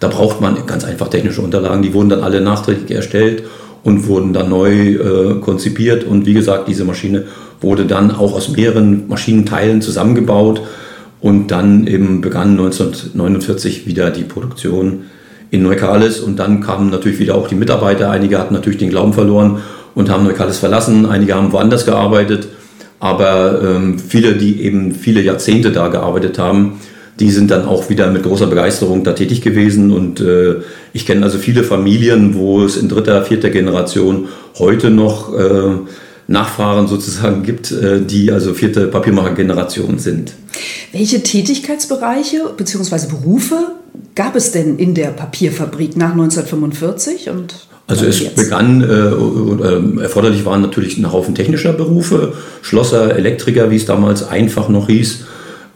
da 0.00 0.08
braucht 0.08 0.40
man 0.40 0.66
ganz 0.66 0.84
einfach 0.84 1.08
technische 1.08 1.40
Unterlagen. 1.40 1.82
Die 1.82 1.94
wurden 1.94 2.08
dann 2.08 2.20
alle 2.20 2.40
nachträglich 2.40 2.90
erstellt 2.90 3.44
und 3.82 4.06
wurden 4.08 4.32
dann 4.32 4.50
neu 4.50 4.94
äh, 4.94 5.40
konzipiert. 5.40 6.04
Und 6.04 6.26
wie 6.26 6.34
gesagt, 6.34 6.68
diese 6.68 6.84
Maschine 6.84 7.24
wurde 7.60 7.86
dann 7.86 8.10
auch 8.10 8.34
aus 8.34 8.50
mehreren 8.50 9.08
Maschinenteilen 9.08 9.80
zusammengebaut. 9.80 10.60
Und 11.20 11.48
dann 11.50 11.86
eben 11.86 12.20
begann 12.20 12.50
1949 12.50 13.86
wieder 13.86 14.10
die 14.10 14.24
Produktion 14.24 15.04
in 15.50 15.62
Neukalis. 15.62 16.20
Und 16.20 16.38
dann 16.38 16.60
kamen 16.60 16.90
natürlich 16.90 17.18
wieder 17.18 17.36
auch 17.36 17.48
die 17.48 17.54
Mitarbeiter. 17.54 18.10
Einige 18.10 18.38
hatten 18.38 18.54
natürlich 18.54 18.78
den 18.78 18.90
Glauben 18.90 19.12
verloren 19.12 19.62
und 19.94 20.10
haben 20.10 20.24
Neukalis 20.24 20.58
verlassen. 20.58 21.06
Einige 21.06 21.34
haben 21.34 21.52
woanders 21.52 21.86
gearbeitet. 21.86 22.48
Aber 22.98 23.62
ähm, 23.62 23.98
viele, 23.98 24.34
die 24.34 24.62
eben 24.62 24.94
viele 24.94 25.20
Jahrzehnte 25.20 25.70
da 25.70 25.88
gearbeitet 25.88 26.38
haben, 26.38 26.80
die 27.18 27.30
sind 27.30 27.50
dann 27.50 27.64
auch 27.64 27.88
wieder 27.88 28.10
mit 28.10 28.22
großer 28.22 28.46
Begeisterung 28.46 29.04
da 29.04 29.12
tätig 29.12 29.40
gewesen. 29.40 29.92
Und 29.92 30.20
äh, 30.20 30.56
ich 30.92 31.06
kenne 31.06 31.24
also 31.24 31.38
viele 31.38 31.64
Familien, 31.64 32.34
wo 32.34 32.62
es 32.62 32.76
in 32.76 32.88
dritter, 32.88 33.24
vierter 33.24 33.50
Generation 33.50 34.28
heute 34.58 34.90
noch 34.90 35.34
äh, 35.34 35.70
Nachfahren 36.28 36.88
sozusagen 36.88 37.42
gibt, 37.42 37.70
äh, 37.72 38.00
die 38.00 38.32
also 38.32 38.52
vierte 38.52 38.88
Papiermachergeneration 38.88 39.98
sind. 39.98 40.32
Welche 40.92 41.22
Tätigkeitsbereiche 41.22 42.50
bzw. 42.56 43.08
Berufe 43.08 43.72
gab 44.14 44.36
es 44.36 44.52
denn 44.52 44.78
in 44.78 44.94
der 44.94 45.08
Papierfabrik 45.08 45.96
nach 45.96 46.12
1945 46.12 47.30
und 47.30 47.54
also 47.86 48.04
es 48.04 48.20
jetzt? 48.20 48.36
begann, 48.36 48.82
äh, 48.82 48.86
äh, 48.86 50.02
erforderlich 50.02 50.44
waren 50.44 50.60
natürlich 50.60 50.98
ein 50.98 51.12
Haufen 51.12 51.34
technischer 51.34 51.72
Berufe, 51.72 52.32
Schlosser, 52.62 53.14
Elektriker, 53.14 53.70
wie 53.70 53.76
es 53.76 53.86
damals 53.86 54.26
einfach 54.26 54.68
noch 54.68 54.88
hieß, 54.88 55.20
ähm, 55.20 55.26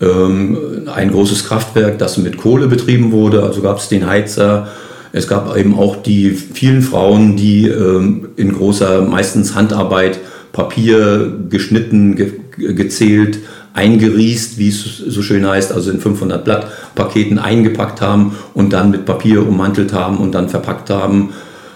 ein 0.06 1.10
großes 1.10 1.46
Kraftwerk, 1.46 1.98
das 1.98 2.16
mit 2.16 2.38
Kohle 2.38 2.68
betrieben 2.68 3.12
wurde, 3.12 3.42
also 3.42 3.60
gab 3.60 3.78
es 3.78 3.88
den 3.88 4.06
Heizer. 4.06 4.68
Es 5.12 5.28
gab 5.28 5.56
eben 5.56 5.76
auch 5.78 5.96
die 5.96 6.30
vielen 6.30 6.82
Frauen, 6.82 7.36
die 7.36 7.68
ähm, 7.68 8.28
in 8.36 8.52
großer, 8.52 9.02
meistens 9.02 9.54
Handarbeit, 9.54 10.20
Papier 10.52 11.32
geschnitten, 11.48 12.16
ge 12.16 12.32
gezählt, 12.56 13.38
eingeriest, 13.72 14.58
wie 14.58 14.68
es 14.68 14.82
so 14.82 15.22
schön 15.22 15.48
heißt, 15.48 15.72
also 15.72 15.90
in 15.90 16.00
500 16.00 16.44
Blatt 16.44 16.66
Paketen 16.94 17.38
eingepackt 17.38 18.00
haben 18.00 18.36
und 18.54 18.72
dann 18.72 18.90
mit 18.90 19.06
Papier 19.06 19.46
ummantelt 19.46 19.92
haben 19.92 20.18
und 20.18 20.32
dann 20.34 20.48
verpackt 20.48 20.90
haben. 20.90 21.30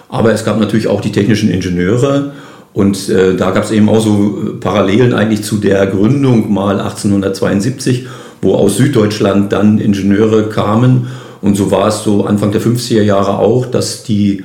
Aber 0.09 0.33
es 0.33 0.45
gab 0.45 0.59
natürlich 0.59 0.89
auch 0.89 1.01
die 1.01 1.13
technischen 1.13 1.51
Ingenieure 1.51 2.33
und 2.75 3.09
äh, 3.09 3.37
da 3.37 3.53
gab 3.53 3.65
es 3.65 3.71
eben 3.71 3.89
auch 3.89 4.01
so 4.01 4.11
äh, 4.37 4.51
Parallelen 4.61 5.15
eigentlich 5.15 5.45
zu 5.45 5.57
der 5.59 5.87
Gründung 5.87 6.53
mal 6.53 6.81
1872, 6.81 8.07
wo 8.43 8.57
aus 8.57 8.77
Süddeutschland 8.77 9.53
dann 9.53 9.79
Ingenieure 9.79 10.49
kamen. 10.49 11.07
Und 11.41 11.57
so 11.57 11.71
war 11.71 11.87
es 11.87 12.03
so 12.03 12.27
Anfang 12.27 12.51
der 12.51 12.61
50er 12.61 13.03
Jahre 13.03 13.39
auch, 13.39 13.67
dass 13.67 14.03
die 14.03 14.45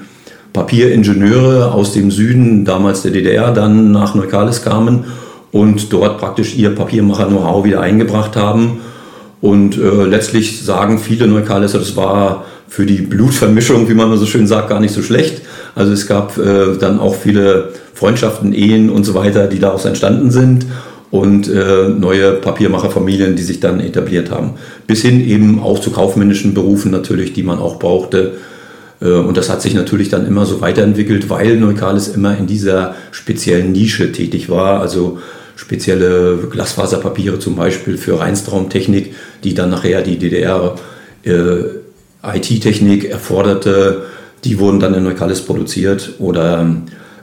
Papieringenieure 0.54 1.72
aus 1.72 1.94
dem 1.94 2.12
Süden, 2.12 2.66
damals 2.66 3.02
der 3.02 3.12
DDR, 3.12 3.52
dann 3.52 3.92
nach 3.92 4.14
Neukalis 4.14 4.62
kamen 4.62 5.06
und 5.52 5.92
dort 5.92 6.20
praktisch 6.20 6.56
ihr 6.56 6.76
Papiermacher-Know-how 6.76 7.66
wieder 7.66 7.82
eingebracht 7.82 8.36
haben. 8.36 8.82
Und 9.42 9.78
äh, 9.78 10.06
letztlich 10.06 10.64
sagen 10.64 11.00
viele 11.00 11.28
Neukalisser, 11.28 11.80
das 11.80 11.96
war 11.96 12.46
für 12.70 12.86
die 12.86 13.02
Blutvermischung, 13.02 13.90
wie 13.90 13.94
man 13.96 14.16
so 14.18 14.26
schön 14.26 14.48
sagt, 14.48 14.70
gar 14.70 14.80
nicht 14.80 14.94
so 14.94 15.02
schlecht. 15.02 15.42
Also 15.76 15.92
es 15.92 16.08
gab 16.08 16.38
äh, 16.38 16.78
dann 16.80 17.00
auch 17.00 17.16
viele 17.16 17.74
Freundschaften, 17.94 18.54
Ehen 18.54 18.90
und 18.90 19.04
so 19.04 19.16
weiter, 19.16 19.48
die 19.48 19.60
daraus 19.60 19.86
entstanden 19.86 20.32
sind 20.32 20.66
und 21.12 21.50
äh, 21.50 21.90
neue 21.90 22.34
Papiermacherfamilien, 22.34 23.36
die 23.36 23.42
sich 23.44 23.60
dann 23.60 23.80
etabliert 23.80 24.30
haben. 24.30 24.52
Bis 24.86 25.02
hin 25.02 25.28
eben 25.28 25.60
auch 25.62 25.80
zu 25.80 25.92
kaufmännischen 25.92 26.54
Berufen 26.54 26.92
natürlich, 26.92 27.34
die 27.34 27.44
man 27.44 27.58
auch 27.58 27.80
brauchte. 27.80 28.34
Äh, 29.02 29.10
und 29.10 29.36
das 29.36 29.50
hat 29.50 29.62
sich 29.62 29.74
natürlich 29.74 30.10
dann 30.10 30.28
immer 30.28 30.46
so 30.46 30.62
weiterentwickelt, 30.62 31.30
weil 31.30 31.58
Neukalis 31.58 32.08
immer 32.08 32.38
in 32.38 32.46
dieser 32.46 32.96
speziellen 33.12 33.72
Nische 33.72 34.12
tätig 34.12 34.50
war. 34.50 34.80
Also 34.80 35.18
spezielle 35.56 36.38
Glasfaserpapiere 36.50 37.40
zum 37.40 37.56
Beispiel 37.56 37.98
für 37.98 38.20
Reinstraumtechnik, 38.20 39.16
die 39.44 39.56
dann 39.56 39.72
nachher 39.72 40.04
die 40.04 40.18
DDR 40.18 40.76
äh, 41.24 41.32
IT-Technik 42.24 43.06
erforderte, 43.06 44.04
die 44.44 44.60
wurden 44.60 44.80
dann 44.80 44.94
in 44.94 45.04
Neukalis 45.04 45.42
produziert 45.42 46.14
oder 46.20 46.76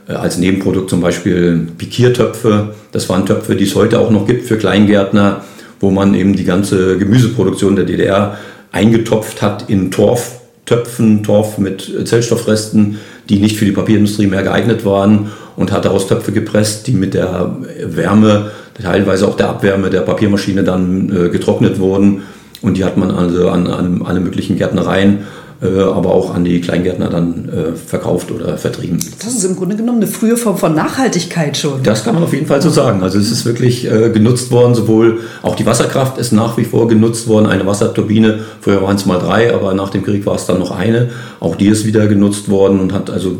äh, 0.07 0.13
als 0.13 0.37
Nebenprodukt 0.37 0.89
zum 0.89 1.01
Beispiel 1.01 1.67
Pikiertöpfe. 1.77 2.75
Das 2.91 3.09
waren 3.09 3.25
Töpfe, 3.25 3.55
die 3.55 3.65
es 3.65 3.75
heute 3.75 3.99
auch 3.99 4.11
noch 4.11 4.25
gibt 4.25 4.45
für 4.45 4.57
Kleingärtner, 4.57 5.43
wo 5.79 5.91
man 5.91 6.13
eben 6.13 6.35
die 6.35 6.45
ganze 6.45 6.97
Gemüseproduktion 6.97 7.75
der 7.75 7.85
DDR 7.85 8.37
eingetopft 8.71 9.41
hat 9.41 9.69
in 9.69 9.91
Torftöpfen, 9.91 11.23
Torf 11.23 11.57
mit 11.57 12.07
Zellstoffresten, 12.07 12.97
die 13.29 13.39
nicht 13.39 13.57
für 13.57 13.65
die 13.65 13.71
Papierindustrie 13.71 14.27
mehr 14.27 14.43
geeignet 14.43 14.85
waren 14.85 15.31
und 15.55 15.71
hat 15.71 15.85
daraus 15.85 16.07
Töpfe 16.07 16.31
gepresst, 16.31 16.87
die 16.87 16.93
mit 16.93 17.13
der 17.13 17.55
Wärme, 17.83 18.51
teilweise 18.81 19.27
auch 19.27 19.37
der 19.37 19.49
Abwärme 19.49 19.89
der 19.89 20.01
Papiermaschine 20.01 20.63
dann 20.63 21.09
äh, 21.09 21.29
getrocknet 21.29 21.79
wurden 21.79 22.23
und 22.61 22.77
die 22.77 22.85
hat 22.85 22.97
man 22.97 23.11
also 23.11 23.49
an, 23.49 23.67
an 23.67 24.01
alle 24.05 24.19
möglichen 24.19 24.57
Gärtnereien, 24.57 25.19
äh, 25.59 25.81
aber 25.81 26.13
auch 26.13 26.35
an 26.35 26.45
die 26.45 26.61
Kleingärtner 26.61 27.09
dann 27.09 27.49
äh, 27.49 27.75
verkauft 27.75 28.31
oder 28.31 28.57
vertrieben. 28.59 28.99
Das 29.23 29.33
ist 29.33 29.43
im 29.43 29.55
Grunde 29.55 29.75
genommen 29.75 29.97
eine 29.97 30.07
frühe 30.07 30.37
Form 30.37 30.55
von 30.55 30.75
Nachhaltigkeit 30.75 31.57
schon. 31.57 31.81
Das 31.81 32.03
kann 32.03 32.13
man 32.13 32.23
auf 32.23 32.33
jeden 32.33 32.45
Fall 32.45 32.61
so 32.61 32.69
sagen. 32.69 33.01
Also 33.01 33.17
es 33.17 33.31
ist 33.31 33.43
wirklich 33.45 33.91
äh, 33.91 34.11
genutzt 34.11 34.51
worden, 34.51 34.75
sowohl 34.75 35.21
auch 35.41 35.55
die 35.55 35.65
Wasserkraft 35.65 36.19
ist 36.19 36.31
nach 36.31 36.57
wie 36.57 36.63
vor 36.63 36.87
genutzt 36.87 37.27
worden, 37.27 37.47
eine 37.47 37.65
Wasserturbine, 37.65 38.39
früher 38.61 38.83
waren 38.83 38.97
es 38.97 39.07
mal 39.07 39.17
drei, 39.17 39.51
aber 39.51 39.73
nach 39.73 39.89
dem 39.89 40.03
Krieg 40.03 40.27
war 40.27 40.35
es 40.35 40.45
dann 40.45 40.59
noch 40.59 40.69
eine. 40.69 41.09
Auch 41.39 41.55
die 41.55 41.69
ist 41.69 41.87
wieder 41.87 42.05
genutzt 42.05 42.49
worden 42.49 42.79
und 42.79 42.93
hat 42.93 43.09
also 43.09 43.35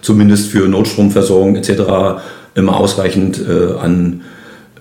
zumindest 0.00 0.48
für 0.48 0.66
Notstromversorgung 0.66 1.56
etc. 1.56 2.22
immer 2.54 2.78
ausreichend 2.78 3.38
äh, 3.38 3.78
an 3.78 4.22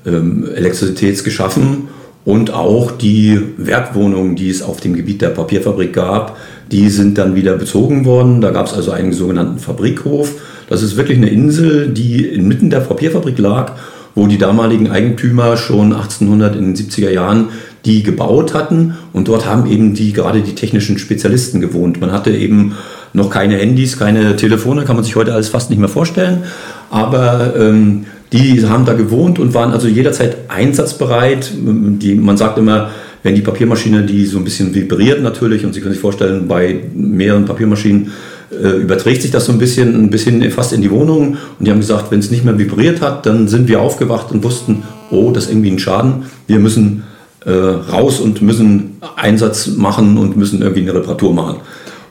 ähm, 0.05 0.48
Elektrizität 0.55 1.21
geschaffen. 1.25 1.89
Und 2.26 2.54
auch 2.54 2.92
die 2.92 3.40
Werkwohnungen, 3.58 4.36
die 4.36 4.50
es 4.50 4.62
auf 4.62 4.82
dem 4.82 4.96
Gebiet 4.96 5.22
der 5.22 5.30
Papierfabrik 5.30 5.94
gab, 5.94 6.38
die 6.72 6.90
sind 6.90 7.18
dann 7.18 7.36
wieder 7.36 7.56
bezogen 7.56 8.06
worden. 8.06 8.42
Da 8.42 8.52
gab 8.52 8.68
es 8.68 8.74
also 8.74 8.92
einen 8.92 9.14
sogenannten 9.14 9.60
Fabrikhof. 9.60 10.34
Das 10.70 10.84
ist 10.84 10.98
wirklich 10.98 11.18
eine 11.18 11.30
Insel, 11.30 11.90
die 11.90 12.26
inmitten 12.26 12.70
der 12.70 12.82
Papierfabrik 12.82 13.40
lag, 13.40 13.74
wo 14.16 14.28
die 14.28 14.38
damaligen 14.38 14.92
Eigentümer 14.92 15.58
schon 15.58 15.94
1800 15.94 16.56
in 16.56 16.74
den 16.74 16.76
70er 16.76 17.10
Jahren 17.10 17.50
die 17.86 18.04
gebaut 18.04 18.54
hatten. 18.54 18.96
Und 19.14 19.28
dort 19.28 19.46
haben 19.46 19.70
eben 19.70 19.94
die 19.94 20.14
gerade 20.14 20.42
die 20.42 20.56
technischen 20.56 20.98
Spezialisten 20.98 21.62
gewohnt. 21.62 22.02
Man 22.02 22.12
hatte 22.12 22.32
eben 22.32 22.76
noch 23.14 23.30
keine 23.30 23.58
Handys, 23.58 23.98
keine 23.98 24.36
Telefone, 24.36 24.84
kann 24.84 24.96
man 24.96 25.06
sich 25.06 25.16
heute 25.16 25.34
alles 25.34 25.50
fast 25.50 25.70
nicht 25.70 25.80
mehr 25.80 25.90
vorstellen. 25.90 26.44
Aber 26.90 27.54
ähm, 27.58 28.06
die 28.31 28.65
haben 28.65 28.86
da 28.86 28.93
gewohnt 28.93 29.39
und 29.39 29.53
waren 29.53 29.71
also 29.71 29.88
jederzeit 29.88 30.38
einsatzbereit. 30.50 31.51
Die, 31.55 32.15
man 32.15 32.38
sagt 32.38 32.57
immer, 32.57 32.91
wenn 33.24 33.36
die 33.36 33.41
Papiermaschine, 33.41 34.03
die 34.03 34.25
so 34.25 34.38
ein 34.38 34.43
bisschen 34.43 34.74
vibriert 34.74 35.21
natürlich, 35.21 35.65
und 35.65 35.74
Sie 35.74 35.81
können 35.81 35.93
sich 35.93 36.01
vorstellen, 36.01 36.48
bei 36.48 36.83
mehreren 36.93 37.45
Papiermaschinen 37.45 38.12
äh, 38.51 38.81
überträgt 38.81 39.21
sich 39.21 39.31
das 39.31 39.45
so 39.45 39.51
ein 39.51 39.57
bisschen, 39.57 39.95
ein 39.95 40.09
bisschen 40.09 40.50
fast 40.51 40.74
in 40.74 40.81
die 40.81 40.91
Wohnung. 40.91 41.38
Und 41.57 41.67
die 41.67 41.71
haben 41.71 41.79
gesagt, 41.79 42.12
wenn 42.12 42.19
es 42.19 42.31
nicht 42.31 42.45
mehr 42.45 42.57
vibriert 42.57 43.01
hat, 43.01 43.25
dann 43.25 43.48
sind 43.48 43.67
wir 43.67 43.81
aufgewacht 43.81 44.31
und 44.31 44.43
wussten, 44.43 44.83
oh, 45.12 45.31
das 45.31 45.45
ist 45.45 45.51
irgendwie 45.51 45.71
ein 45.71 45.79
Schaden. 45.79 46.25
Wir 46.48 46.59
müssen 46.59 47.03
äh, 47.45 47.51
raus 47.51 48.19
und 48.19 48.41
müssen 48.41 48.98
Einsatz 49.15 49.67
machen 49.67 50.17
und 50.17 50.38
müssen 50.38 50.62
irgendwie 50.62 50.81
eine 50.81 50.93
Reparatur 50.93 51.33
machen. 51.33 51.57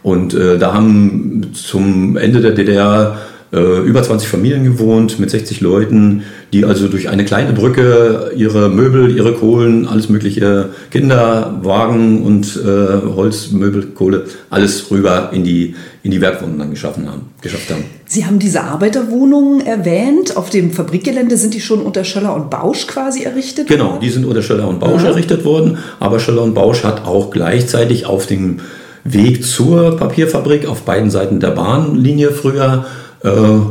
Und 0.02 0.34
äh, 0.34 0.58
da 0.58 0.72
haben 0.72 1.50
zum 1.54 2.16
Ende 2.16 2.40
der 2.40 2.52
DDR 2.52 3.18
äh, 3.52 3.80
über 3.80 4.02
20 4.02 4.28
Familien 4.28 4.64
gewohnt 4.64 5.18
mit 5.18 5.30
60 5.30 5.60
Leuten, 5.60 6.24
die 6.52 6.64
also 6.64 6.88
durch 6.88 7.08
eine 7.08 7.24
kleine 7.24 7.52
Brücke 7.52 8.32
ihre 8.36 8.68
Möbel, 8.68 9.16
ihre 9.16 9.32
Kohlen, 9.34 9.86
alles 9.86 10.08
mögliche 10.08 10.70
Kinder, 10.90 11.58
Wagen 11.62 12.22
und 12.22 12.56
äh, 12.56 13.14
Holz, 13.14 13.50
Möbel, 13.50 13.86
Kohle, 13.94 14.24
alles 14.50 14.90
rüber 14.90 15.30
in 15.32 15.44
die, 15.44 15.74
in 16.02 16.10
die 16.10 16.20
Werkwohnungen 16.20 16.58
dann 16.58 16.70
geschaffen 16.70 17.08
haben, 17.08 17.22
geschafft 17.40 17.70
haben. 17.70 17.84
Sie 18.06 18.24
haben 18.24 18.38
diese 18.38 18.64
Arbeiterwohnungen 18.64 19.66
erwähnt. 19.66 20.36
Auf 20.36 20.50
dem 20.50 20.70
Fabrikgelände 20.72 21.36
sind 21.36 21.54
die 21.54 21.60
schon 21.60 21.82
unter 21.82 22.04
Schöller 22.04 22.34
und 22.34 22.50
Bausch 22.50 22.86
quasi 22.86 23.24
errichtet 23.24 23.66
genau, 23.66 23.84
worden? 23.84 23.92
Genau, 23.92 24.00
die 24.00 24.10
sind 24.10 24.24
unter 24.24 24.42
Schöller 24.42 24.68
und 24.68 24.80
Bausch 24.80 25.02
ja. 25.02 25.08
errichtet 25.08 25.44
worden. 25.44 25.78
Aber 26.00 26.20
Schöller 26.20 26.42
und 26.42 26.54
Bausch 26.54 26.84
hat 26.84 27.06
auch 27.06 27.30
gleichzeitig 27.30 28.06
auf 28.06 28.26
dem 28.26 28.60
Weg 29.04 29.44
zur 29.44 29.96
Papierfabrik 29.96 30.66
auf 30.66 30.82
beiden 30.82 31.10
Seiten 31.10 31.40
der 31.40 31.50
Bahnlinie 31.50 32.30
früher 32.30 32.84
äh, 33.22 33.30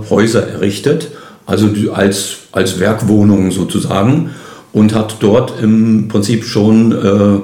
Häuser 0.09 0.47
errichtet, 0.47 1.11
also 1.45 1.69
als, 1.93 2.37
als 2.51 2.79
Werkwohnungen 2.79 3.51
sozusagen 3.51 4.31
und 4.73 4.93
hat 4.93 5.17
dort 5.21 5.53
im 5.61 6.07
Prinzip 6.07 6.43
schon 6.43 6.91
äh, 6.91 7.39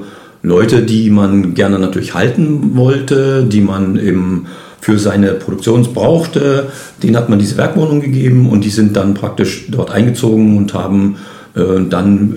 Leute, 0.46 0.84
die 0.84 1.10
man 1.10 1.54
gerne 1.54 1.80
natürlich 1.80 2.14
halten 2.14 2.76
wollte, 2.76 3.46
die 3.46 3.62
man 3.62 3.98
eben 3.98 4.48
für 4.82 5.00
seine 5.00 5.30
Produktion 5.36 5.82
brauchte, 5.94 6.68
denen 7.02 7.16
hat 7.16 7.30
man 7.30 7.40
diese 7.40 7.56
Werkwohnung 7.56 8.02
gegeben 8.02 8.50
und 8.50 8.66
die 8.66 8.70
sind 8.70 8.98
dann 8.98 9.14
praktisch 9.14 9.68
dort 9.70 9.90
eingezogen 9.90 10.58
und 10.58 10.74
haben 10.74 11.16
äh, 11.56 11.88
dann 11.90 12.36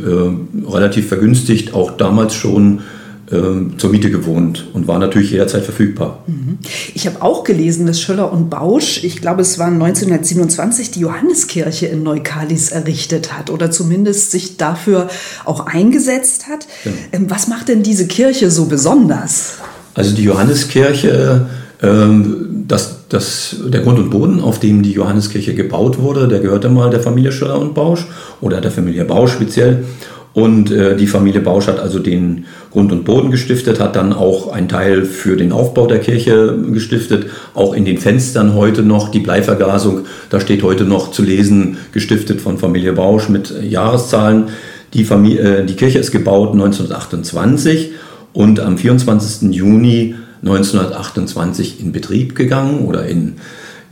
äh, 0.64 0.70
relativ 0.72 1.08
vergünstigt 1.08 1.74
auch 1.74 1.96
damals 1.96 2.34
schon 2.34 2.82
zur 3.28 3.90
Miete 3.90 4.10
gewohnt 4.10 4.68
und 4.72 4.86
war 4.86 5.00
natürlich 5.00 5.32
jederzeit 5.32 5.64
verfügbar. 5.64 6.22
Mhm. 6.28 6.58
Ich 6.94 7.06
habe 7.06 7.22
auch 7.22 7.42
gelesen, 7.42 7.86
dass 7.86 8.00
Schöller 8.00 8.32
und 8.32 8.50
Bausch, 8.50 9.02
ich 9.02 9.20
glaube 9.20 9.42
es 9.42 9.58
war 9.58 9.66
1927, 9.66 10.92
die 10.92 11.00
Johanneskirche 11.00 11.86
in 11.86 12.04
Neukalis 12.04 12.70
errichtet 12.70 13.36
hat 13.36 13.50
oder 13.50 13.72
zumindest 13.72 14.30
sich 14.30 14.58
dafür 14.58 15.08
auch 15.44 15.66
eingesetzt 15.66 16.46
hat. 16.46 16.68
Genau. 16.84 16.96
Ähm, 17.12 17.26
was 17.28 17.48
macht 17.48 17.68
denn 17.68 17.82
diese 17.82 18.06
Kirche 18.06 18.50
so 18.50 18.66
besonders? 18.66 19.54
Also 19.94 20.14
die 20.14 20.22
Johanneskirche, 20.22 21.46
ähm, 21.82 22.64
das, 22.68 23.08
das, 23.08 23.56
der 23.66 23.80
Grund 23.80 23.98
und 23.98 24.10
Boden, 24.10 24.40
auf 24.40 24.60
dem 24.60 24.82
die 24.82 24.92
Johanneskirche 24.92 25.54
gebaut 25.54 25.98
wurde, 25.98 26.28
der 26.28 26.40
gehörte 26.40 26.68
mal 26.68 26.90
der 26.90 27.00
Familie 27.00 27.32
Schöller 27.32 27.58
und 27.58 27.74
Bausch 27.74 28.06
oder 28.40 28.60
der 28.60 28.70
Familie 28.70 29.04
Bausch 29.04 29.32
speziell. 29.32 29.84
Und 30.36 30.70
äh, 30.70 30.94
die 30.98 31.06
Familie 31.06 31.40
Bausch 31.40 31.66
hat 31.66 31.80
also 31.80 31.98
den 31.98 32.44
Grund 32.70 32.92
und 32.92 33.06
Boden 33.06 33.30
gestiftet, 33.30 33.80
hat 33.80 33.96
dann 33.96 34.12
auch 34.12 34.52
einen 34.52 34.68
Teil 34.68 35.06
für 35.06 35.34
den 35.34 35.50
Aufbau 35.50 35.86
der 35.86 35.98
Kirche 35.98 36.58
gestiftet, 36.74 37.30
auch 37.54 37.72
in 37.72 37.86
den 37.86 37.96
Fenstern 37.96 38.52
heute 38.52 38.82
noch 38.82 39.08
die 39.08 39.20
Bleivergasung, 39.20 40.00
da 40.28 40.38
steht 40.38 40.62
heute 40.62 40.84
noch 40.84 41.10
zu 41.10 41.22
lesen, 41.22 41.78
gestiftet 41.92 42.42
von 42.42 42.58
Familie 42.58 42.92
Bausch 42.92 43.30
mit 43.30 43.54
Jahreszahlen. 43.62 44.48
Die, 44.92 45.04
Familie, 45.04 45.60
äh, 45.60 45.64
die 45.64 45.72
Kirche 45.72 46.00
ist 46.00 46.12
gebaut 46.12 46.52
1928 46.52 47.92
und 48.34 48.60
am 48.60 48.76
24. 48.76 49.54
Juni 49.54 50.16
1928 50.42 51.80
in 51.80 51.92
Betrieb 51.92 52.34
gegangen 52.34 52.84
oder 52.84 53.06
in, 53.06 53.36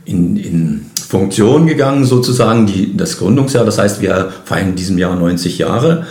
in, 0.05 0.37
in 0.37 0.85
Funktion 0.95 1.65
gegangen 1.65 2.05
sozusagen, 2.05 2.67
die, 2.67 2.95
das 2.95 3.17
Gründungsjahr. 3.17 3.65
Das 3.65 3.79
heißt, 3.79 3.99
wir 4.03 4.31
feiern 4.43 4.69
in 4.69 4.75
diesem 4.75 4.99
Jahr 4.99 5.15
90 5.15 5.57
Jahre. 5.57 6.05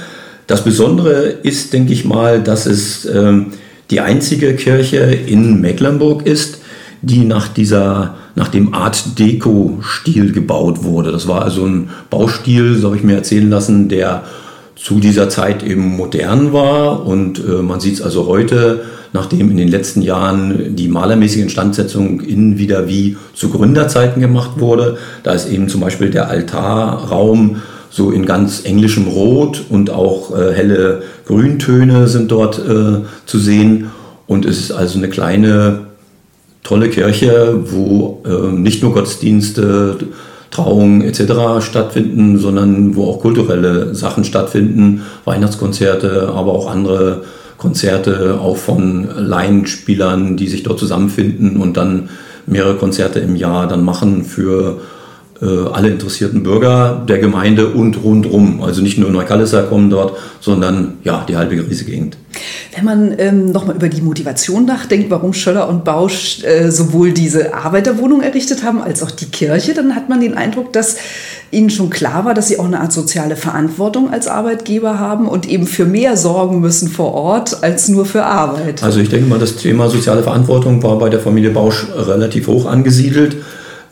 Das 0.46 0.64
Besondere 0.64 1.22
ist, 1.42 1.72
denke 1.72 1.92
ich 1.92 2.04
mal, 2.04 2.42
dass 2.42 2.66
es 2.66 3.04
äh, 3.06 3.32
die 3.90 4.00
einzige 4.00 4.54
Kirche 4.54 4.98
in 4.98 5.60
Mecklenburg 5.60 6.26
ist, 6.26 6.58
die 7.02 7.24
nach 7.24 7.48
dieser 7.48 8.16
nach 8.36 8.48
dem 8.48 8.74
Art 8.74 9.18
Deco-Stil 9.18 10.32
gebaut 10.32 10.82
wurde. 10.82 11.12
Das 11.12 11.28
war 11.28 11.42
also 11.42 11.64
ein 11.64 11.90
Baustil, 12.10 12.76
so 12.76 12.88
habe 12.88 12.96
ich 12.96 13.04
mir 13.04 13.14
erzählen 13.14 13.48
lassen, 13.48 13.88
der 13.88 14.24
zu 14.74 14.98
dieser 14.98 15.28
Zeit 15.28 15.62
eben 15.62 15.96
modern 15.96 16.52
war. 16.52 17.06
Und 17.06 17.38
äh, 17.38 17.62
man 17.62 17.80
sieht 17.80 17.94
es 17.94 18.02
also 18.02 18.26
heute, 18.26 18.82
nachdem 19.12 19.50
in 19.50 19.56
den 19.56 19.68
letzten 19.68 20.02
Jahren 20.02 20.74
die 20.74 20.88
malermäßige 20.88 21.42
Instandsetzung 21.42 22.20
innen 22.20 22.58
wieder 22.58 22.88
wie 22.88 23.16
zu 23.34 23.50
Gründerzeiten 23.50 24.20
gemacht 24.20 24.58
wurde. 24.58 24.98
Da 25.22 25.32
ist 25.32 25.48
eben 25.48 25.68
zum 25.68 25.80
Beispiel 25.80 26.10
der 26.10 26.28
Altarraum 26.28 27.62
so 27.94 28.10
in 28.10 28.26
ganz 28.26 28.64
englischem 28.64 29.06
Rot 29.06 29.66
und 29.70 29.88
auch 29.90 30.36
äh, 30.36 30.52
helle 30.52 31.02
Grüntöne 31.26 32.08
sind 32.08 32.32
dort 32.32 32.58
äh, 32.58 33.04
zu 33.24 33.38
sehen. 33.38 33.92
Und 34.26 34.46
es 34.46 34.58
ist 34.58 34.72
also 34.72 34.98
eine 34.98 35.08
kleine, 35.08 35.86
tolle 36.64 36.88
Kirche, 36.88 37.60
wo 37.66 38.20
äh, 38.26 38.50
nicht 38.52 38.82
nur 38.82 38.94
Gottesdienste, 38.94 39.96
Trauungen 40.50 41.02
etc. 41.02 41.64
stattfinden, 41.64 42.38
sondern 42.38 42.96
wo 42.96 43.04
auch 43.10 43.20
kulturelle 43.20 43.94
Sachen 43.94 44.24
stattfinden, 44.24 45.02
Weihnachtskonzerte, 45.24 46.32
aber 46.34 46.52
auch 46.52 46.68
andere 46.68 47.22
Konzerte, 47.58 48.40
auch 48.40 48.56
von 48.56 49.08
Laienspielern, 49.16 50.36
die 50.36 50.48
sich 50.48 50.64
dort 50.64 50.80
zusammenfinden 50.80 51.58
und 51.58 51.76
dann 51.76 52.08
mehrere 52.46 52.74
Konzerte 52.74 53.20
im 53.20 53.36
Jahr 53.36 53.68
dann 53.68 53.84
machen 53.84 54.24
für 54.24 54.80
alle 55.48 55.88
interessierten 55.88 56.42
Bürger 56.42 57.04
der 57.08 57.18
Gemeinde 57.18 57.68
und 57.68 58.02
rundrum. 58.02 58.62
Also 58.62 58.82
nicht 58.82 58.98
nur 58.98 59.10
Neukallesser 59.10 59.64
kommen 59.64 59.90
dort, 59.90 60.16
sondern 60.40 60.94
ja, 61.04 61.24
die 61.28 61.36
halbe 61.36 61.56
Gegend. 61.56 62.16
Wenn 62.74 62.84
man 62.84 63.14
ähm, 63.18 63.52
nochmal 63.52 63.76
über 63.76 63.88
die 63.88 64.00
Motivation 64.02 64.64
nachdenkt, 64.64 65.10
warum 65.10 65.32
Schöller 65.32 65.68
und 65.68 65.84
Bausch 65.84 66.42
äh, 66.42 66.70
sowohl 66.70 67.12
diese 67.12 67.54
Arbeiterwohnung 67.54 68.22
errichtet 68.22 68.64
haben 68.64 68.82
als 68.82 69.02
auch 69.02 69.10
die 69.10 69.26
Kirche, 69.26 69.74
dann 69.74 69.94
hat 69.94 70.08
man 70.08 70.20
den 70.20 70.34
Eindruck, 70.34 70.72
dass 70.72 70.96
ihnen 71.50 71.70
schon 71.70 71.90
klar 71.90 72.24
war, 72.24 72.34
dass 72.34 72.48
sie 72.48 72.58
auch 72.58 72.64
eine 72.64 72.80
Art 72.80 72.92
soziale 72.92 73.36
Verantwortung 73.36 74.12
als 74.12 74.26
Arbeitgeber 74.26 74.98
haben 74.98 75.28
und 75.28 75.48
eben 75.48 75.66
für 75.66 75.84
mehr 75.84 76.16
sorgen 76.16 76.60
müssen 76.60 76.88
vor 76.88 77.14
Ort 77.14 77.62
als 77.62 77.88
nur 77.88 78.06
für 78.06 78.24
Arbeit. 78.24 78.82
Also 78.82 79.00
ich 79.00 79.08
denke 79.08 79.28
mal, 79.28 79.38
das 79.38 79.56
Thema 79.56 79.88
soziale 79.88 80.22
Verantwortung 80.22 80.82
war 80.82 80.98
bei 80.98 81.08
der 81.08 81.20
Familie 81.20 81.50
Bausch 81.50 81.86
relativ 81.94 82.48
hoch 82.48 82.66
angesiedelt. 82.66 83.36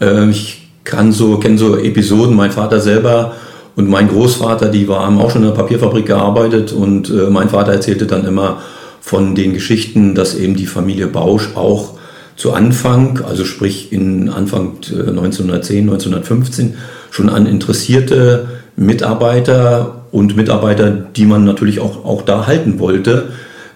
Äh, 0.00 0.28
ich 0.30 0.61
kann 0.84 1.12
so, 1.12 1.38
kenne 1.38 1.58
so 1.58 1.76
Episoden, 1.76 2.34
mein 2.34 2.50
Vater 2.50 2.80
selber 2.80 3.34
und 3.76 3.88
mein 3.88 4.08
Großvater, 4.08 4.68
die 4.68 4.88
war, 4.88 5.06
haben 5.06 5.18
auch 5.18 5.30
schon 5.30 5.42
in 5.42 5.48
der 5.48 5.54
Papierfabrik 5.54 6.06
gearbeitet 6.06 6.72
und 6.72 7.08
äh, 7.10 7.30
mein 7.30 7.48
Vater 7.48 7.72
erzählte 7.72 8.06
dann 8.06 8.26
immer 8.26 8.60
von 9.00 9.34
den 9.34 9.52
Geschichten, 9.52 10.14
dass 10.14 10.34
eben 10.34 10.56
die 10.56 10.66
Familie 10.66 11.06
Bausch 11.06 11.50
auch 11.54 11.94
zu 12.36 12.52
Anfang, 12.52 13.22
also 13.26 13.44
sprich 13.44 13.92
in 13.92 14.28
Anfang 14.28 14.76
1910, 14.86 15.76
äh, 15.76 15.90
1915, 15.90 16.74
schon 17.10 17.28
an 17.28 17.46
interessierte 17.46 18.48
Mitarbeiter 18.76 20.06
und 20.12 20.36
Mitarbeiter, 20.36 20.90
die 20.90 21.26
man 21.26 21.44
natürlich 21.44 21.80
auch, 21.80 22.04
auch 22.04 22.22
da 22.22 22.46
halten 22.46 22.78
wollte, 22.78 23.28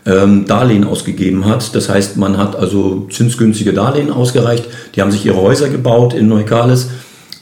ähm, 0.07 0.47
Darlehen 0.47 0.85
ausgegeben 0.85 1.45
hat. 1.45 1.75
Das 1.75 1.89
heißt, 1.89 2.17
man 2.17 2.39
hat 2.39 2.57
also 2.57 3.07
zinsgünstige 3.11 3.73
Darlehen 3.73 4.11
ausgereicht. 4.11 4.67
Die 4.95 5.03
haben 5.03 5.11
sich 5.11 5.27
ihre 5.27 5.41
Häuser 5.41 5.69
gebaut 5.69 6.15
in 6.15 6.29
Neukales 6.29 6.89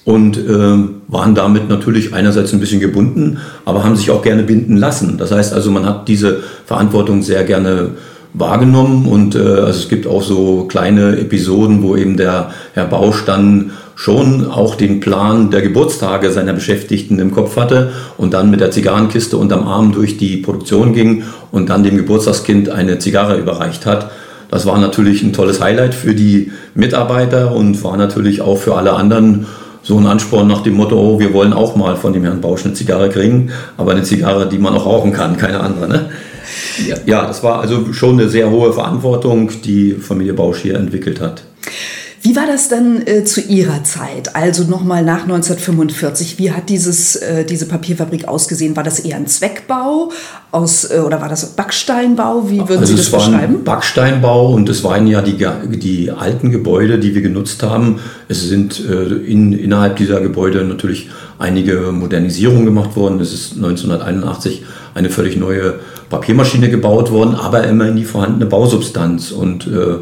und 0.05 0.37
äh, 0.37 0.79
waren 1.09 1.35
damit 1.35 1.69
natürlich 1.69 2.13
einerseits 2.13 2.53
ein 2.53 2.61
bisschen 2.61 2.81
gebunden, 2.81 3.39
aber 3.65 3.85
haben 3.85 3.97
sich 3.97 4.11
auch 4.11 4.23
gerne 4.23 4.43
binden 4.43 4.77
lassen. 4.77 5.17
Das 5.19 5.31
heißt 5.31 5.53
also, 5.53 5.71
man 5.71 5.87
hat 5.87 6.09
diese 6.09 6.41
Verantwortung 6.67 7.23
sehr 7.23 7.45
gerne 7.45 7.91
wahrgenommen 8.35 9.07
und 9.07 9.35
äh, 9.35 9.39
also 9.39 9.81
es 9.81 9.89
gibt 9.89 10.07
auch 10.07 10.23
so 10.23 10.65
kleine 10.65 11.19
Episoden, 11.19 11.83
wo 11.83 11.97
eben 11.97 12.17
der 12.17 12.51
Herr 12.75 12.87
Bausch 12.87 13.25
dann 13.25 13.71
schon 13.95 14.51
auch 14.51 14.75
den 14.75 15.01
Plan 15.01 15.51
der 15.51 15.63
Geburtstage 15.63 16.31
seiner 16.31 16.53
Beschäftigten 16.53 17.19
im 17.19 17.31
Kopf 17.31 17.57
hatte 17.57 17.93
und 18.17 18.35
dann 18.35 18.51
mit 18.51 18.61
der 18.61 18.71
Zigarrenkiste 18.71 19.37
unterm 19.37 19.67
Arm 19.67 19.93
durch 19.93 20.17
die 20.17 20.39
Produktion 20.39 20.93
ging 20.93 21.25
und 21.53 21.71
dann 21.71 21.85
dem 21.85 21.97
Geburtstagskind 21.97 22.69
eine 22.71 22.99
Zigarre 22.99 23.39
überreicht 23.39 23.87
hat. 23.87 24.11
Das 24.51 24.67
war 24.67 24.79
natürlich 24.79 25.23
ein 25.23 25.33
tolles 25.33 25.61
Highlight 25.61 25.95
für 25.95 26.15
die 26.15 26.53
Mitarbeiter 26.75 27.53
und 27.53 27.83
war 27.85 27.97
natürlich 27.97 28.41
auch 28.41 28.57
für 28.57 28.75
alle 28.75 28.93
anderen 28.93 29.47
so 29.83 29.99
ein 29.99 30.07
Ansporn 30.07 30.49
nach 30.49 30.63
dem 30.63 30.75
Motto, 30.75 30.99
oh, 30.99 31.21
wir 31.21 31.35
wollen 31.35 31.53
auch 31.53 31.77
mal 31.77 31.97
von 31.97 32.13
dem 32.13 32.25
Herrn 32.25 32.41
Bausch 32.41 32.65
eine 32.65 32.73
Zigarre 32.73 33.11
kriegen, 33.11 33.51
aber 33.77 33.93
eine 33.93 34.03
Zigarre, 34.03 34.49
die 34.49 34.59
man 34.59 34.75
auch 34.75 34.87
rauchen 34.87 35.13
kann, 35.13 35.37
keine 35.37 35.61
andere. 35.61 35.89
Ne? 35.89 36.11
Ja, 36.89 36.97
ja, 37.05 37.27
das 37.27 37.43
war 37.43 37.61
also 37.61 37.93
schon 37.93 38.19
eine 38.19 38.29
sehr 38.29 38.51
hohe 38.51 38.73
Verantwortung, 38.73 39.51
die 39.63 39.93
Familie 39.93 40.33
Bausch 40.33 40.59
hier 40.59 40.77
entwickelt 40.77 41.21
hat. 41.21 41.43
Wie 42.25 42.35
war 42.37 42.47
das 42.47 42.71
dann 42.71 43.07
äh, 43.07 43.25
zu 43.25 43.43
Ihrer 43.43 43.85
Zeit? 43.85 44.35
Also 44.35 44.65
nochmal 44.65 45.05
nach 45.05 45.25
1945. 45.25 46.39
Wie 46.39 46.53
hat 46.53 46.71
dieses, 46.71 47.17
äh, 47.17 47.45
diese 47.45 47.67
Papierfabrik 47.67 48.27
ausgesehen? 48.27 48.75
War 48.77 48.83
das 48.83 49.01
eher 49.01 49.17
ein 49.17 49.27
Zweckbau 49.27 50.11
aus, 50.51 50.91
äh, 50.91 51.01
oder 51.01 51.21
war 51.21 51.29
das 51.29 51.45
Backsteinbau? 51.51 52.49
Wie 52.49 52.61
würden 52.61 52.79
also 52.79 52.87
Sie 52.87 52.97
das 52.97 53.09
es 53.09 53.13
war 53.13 53.21
beschreiben? 53.29 53.57
Ein 53.57 53.65
Backsteinbau 53.65 54.55
und 54.55 54.71
es 54.71 54.83
waren 54.83 55.07
ja 55.07 55.21
die, 55.21 55.37
die 55.77 56.11
alten 56.13 56.51
Gebäude, 56.51 56.99
die 56.99 57.15
wir 57.15 57.21
genutzt 57.21 57.63
haben. 57.63 58.01
Es 58.27 58.41
sind 58.43 58.83
äh, 58.89 59.17
in, 59.31 59.53
innerhalb 59.53 59.97
dieser 59.97 60.23
Gebäude 60.23 60.65
natürlich 60.65 61.11
einige 61.39 61.93
Modernisierungen 61.93 62.65
gemacht 62.65 62.97
worden. 62.97 63.21
Es 63.21 63.35
ist 63.35 63.57
1981 63.57 64.65
eine 64.95 65.11
völlig 65.11 65.37
neue 65.37 65.75
Papiermaschine 66.09 66.71
gebaut 66.71 67.11
worden, 67.11 67.35
aber 67.35 67.65
immer 67.65 67.87
in 67.87 67.97
die 67.97 68.05
vorhandene 68.07 68.47
Bausubstanz. 68.47 69.31
Und 69.31 69.67
äh, 69.67 69.99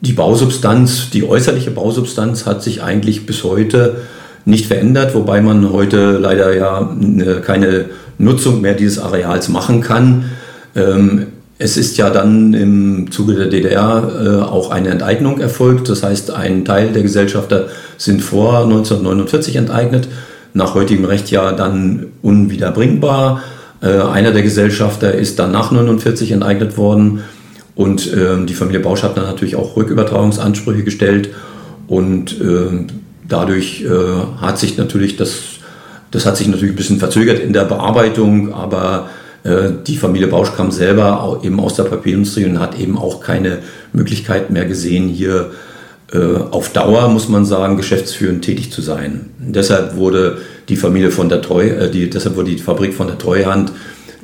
die 0.00 0.12
Bausubstanz, 0.12 1.10
die 1.10 1.26
äußerliche 1.28 1.70
Bausubstanz 1.70 2.46
hat 2.46 2.62
sich 2.62 2.82
eigentlich 2.82 3.26
bis 3.26 3.44
heute 3.44 4.02
nicht 4.44 4.66
verändert, 4.66 5.14
wobei 5.14 5.40
man 5.40 5.72
heute 5.72 6.18
leider 6.18 6.56
ja 6.56 6.90
äh, 7.00 7.40
keine 7.40 7.86
Nutzung 8.18 8.60
mehr 8.60 8.74
dieses 8.74 8.98
Areals 8.98 9.48
machen 9.48 9.80
kann. 9.80 10.26
Ähm, 10.74 11.26
es 11.58 11.76
ist 11.76 11.98
ja 11.98 12.10
dann 12.10 12.54
im 12.54 13.10
Zuge 13.10 13.34
der 13.34 13.46
DDR 13.46 14.12
äh, 14.24 14.42
auch 14.44 14.70
eine 14.70 14.90
Enteignung 14.90 15.40
erfolgt. 15.40 15.88
Das 15.88 16.04
heißt, 16.04 16.30
ein 16.30 16.64
Teil 16.64 16.92
der 16.92 17.02
Gesellschafter 17.02 17.66
sind 17.96 18.22
vor 18.22 18.62
1949 18.62 19.56
enteignet, 19.56 20.08
nach 20.54 20.74
heutigem 20.74 21.04
Recht 21.04 21.30
ja 21.32 21.52
dann 21.52 22.06
unwiederbringbar. 22.22 23.42
Äh, 23.82 23.88
einer 23.88 24.30
der 24.30 24.42
Gesellschafter 24.42 25.12
ist 25.12 25.40
dann 25.40 25.50
nach 25.50 25.70
1949 25.70 26.30
enteignet 26.30 26.76
worden 26.76 27.24
und 27.78 28.12
ähm, 28.12 28.46
die 28.46 28.54
Familie 28.54 28.80
Bausch 28.80 29.04
hat 29.04 29.16
dann 29.16 29.26
natürlich 29.26 29.54
auch 29.54 29.76
Rückübertragungsansprüche 29.76 30.82
gestellt. 30.82 31.28
Und 31.86 32.32
äh, 32.40 32.86
dadurch 33.28 33.84
äh, 33.84 33.88
hat 34.40 34.58
sich 34.58 34.76
natürlich 34.76 35.16
das, 35.16 35.38
das 36.10 36.26
hat 36.26 36.36
sich 36.36 36.48
natürlich 36.48 36.72
ein 36.72 36.76
bisschen 36.76 36.98
verzögert 36.98 37.38
in 37.38 37.52
der 37.52 37.66
Bearbeitung, 37.66 38.52
aber 38.52 39.10
äh, 39.44 39.70
die 39.86 39.96
Familie 39.96 40.26
Bausch 40.26 40.56
kam 40.56 40.72
selber 40.72 41.38
eben 41.44 41.60
aus 41.60 41.74
der 41.74 41.84
Papierindustrie 41.84 42.46
und 42.46 42.58
hat 42.58 42.76
eben 42.80 42.98
auch 42.98 43.20
keine 43.20 43.58
Möglichkeit 43.92 44.50
mehr 44.50 44.64
gesehen, 44.64 45.08
hier 45.08 45.52
äh, 46.12 46.18
auf 46.50 46.72
Dauer, 46.72 47.08
muss 47.10 47.28
man 47.28 47.44
sagen, 47.44 47.76
geschäftsführend 47.76 48.44
tätig 48.44 48.72
zu 48.72 48.82
sein. 48.82 49.30
deshalb 49.38 49.94
wurde 49.94 50.38
die 50.68 50.76
Familie 50.76 51.12
von 51.12 51.28
der 51.28 51.42
Treu, 51.42 51.68
äh, 51.68 51.88
die, 51.88 52.10
deshalb 52.10 52.34
wurde 52.34 52.50
die 52.50 52.58
Fabrik 52.58 52.92
von 52.92 53.06
der 53.06 53.18
Treuhand 53.18 53.70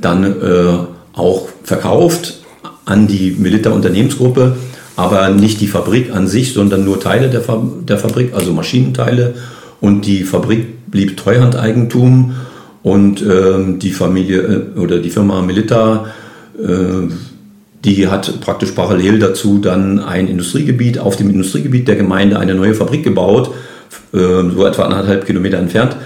dann 0.00 0.24
äh, 0.24 0.78
auch 1.12 1.48
verkauft 1.62 2.40
an 2.84 3.06
die 3.06 3.36
Milita 3.38 3.70
Unternehmensgruppe, 3.70 4.56
aber 4.96 5.30
nicht 5.30 5.60
die 5.60 5.66
Fabrik 5.66 6.14
an 6.14 6.26
sich, 6.26 6.52
sondern 6.52 6.84
nur 6.84 7.00
Teile 7.00 7.28
der, 7.28 7.40
Fa 7.40 7.62
der 7.88 7.98
Fabrik, 7.98 8.34
also 8.34 8.52
Maschinenteile. 8.52 9.34
Und 9.80 10.06
die 10.06 10.24
Fabrik 10.24 10.90
blieb 10.90 11.16
Treuhandeigentum 11.16 12.34
und 12.82 13.22
äh, 13.22 13.78
die 13.78 13.90
Familie 13.90 14.40
äh, 14.76 14.78
oder 14.78 14.98
die 14.98 15.10
Firma 15.10 15.42
Milita, 15.42 16.06
äh, 16.58 17.08
die 17.84 18.08
hat 18.08 18.40
praktisch 18.40 18.72
parallel 18.72 19.18
dazu 19.18 19.58
dann 19.58 19.98
ein 19.98 20.28
Industriegebiet, 20.28 20.98
auf 20.98 21.16
dem 21.16 21.28
Industriegebiet 21.28 21.88
der 21.88 21.96
Gemeinde 21.96 22.38
eine 22.38 22.54
neue 22.54 22.74
Fabrik 22.74 23.02
gebaut, 23.02 23.50
äh, 24.12 24.18
so 24.18 24.64
etwa 24.64 24.84
anderthalb 24.84 25.26
Kilometer 25.26 25.58
entfernt. 25.58 25.96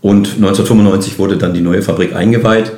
Und 0.00 0.36
1995 0.36 1.18
wurde 1.18 1.36
dann 1.36 1.52
die 1.52 1.60
neue 1.60 1.82
Fabrik 1.82 2.14
eingeweiht. 2.14 2.72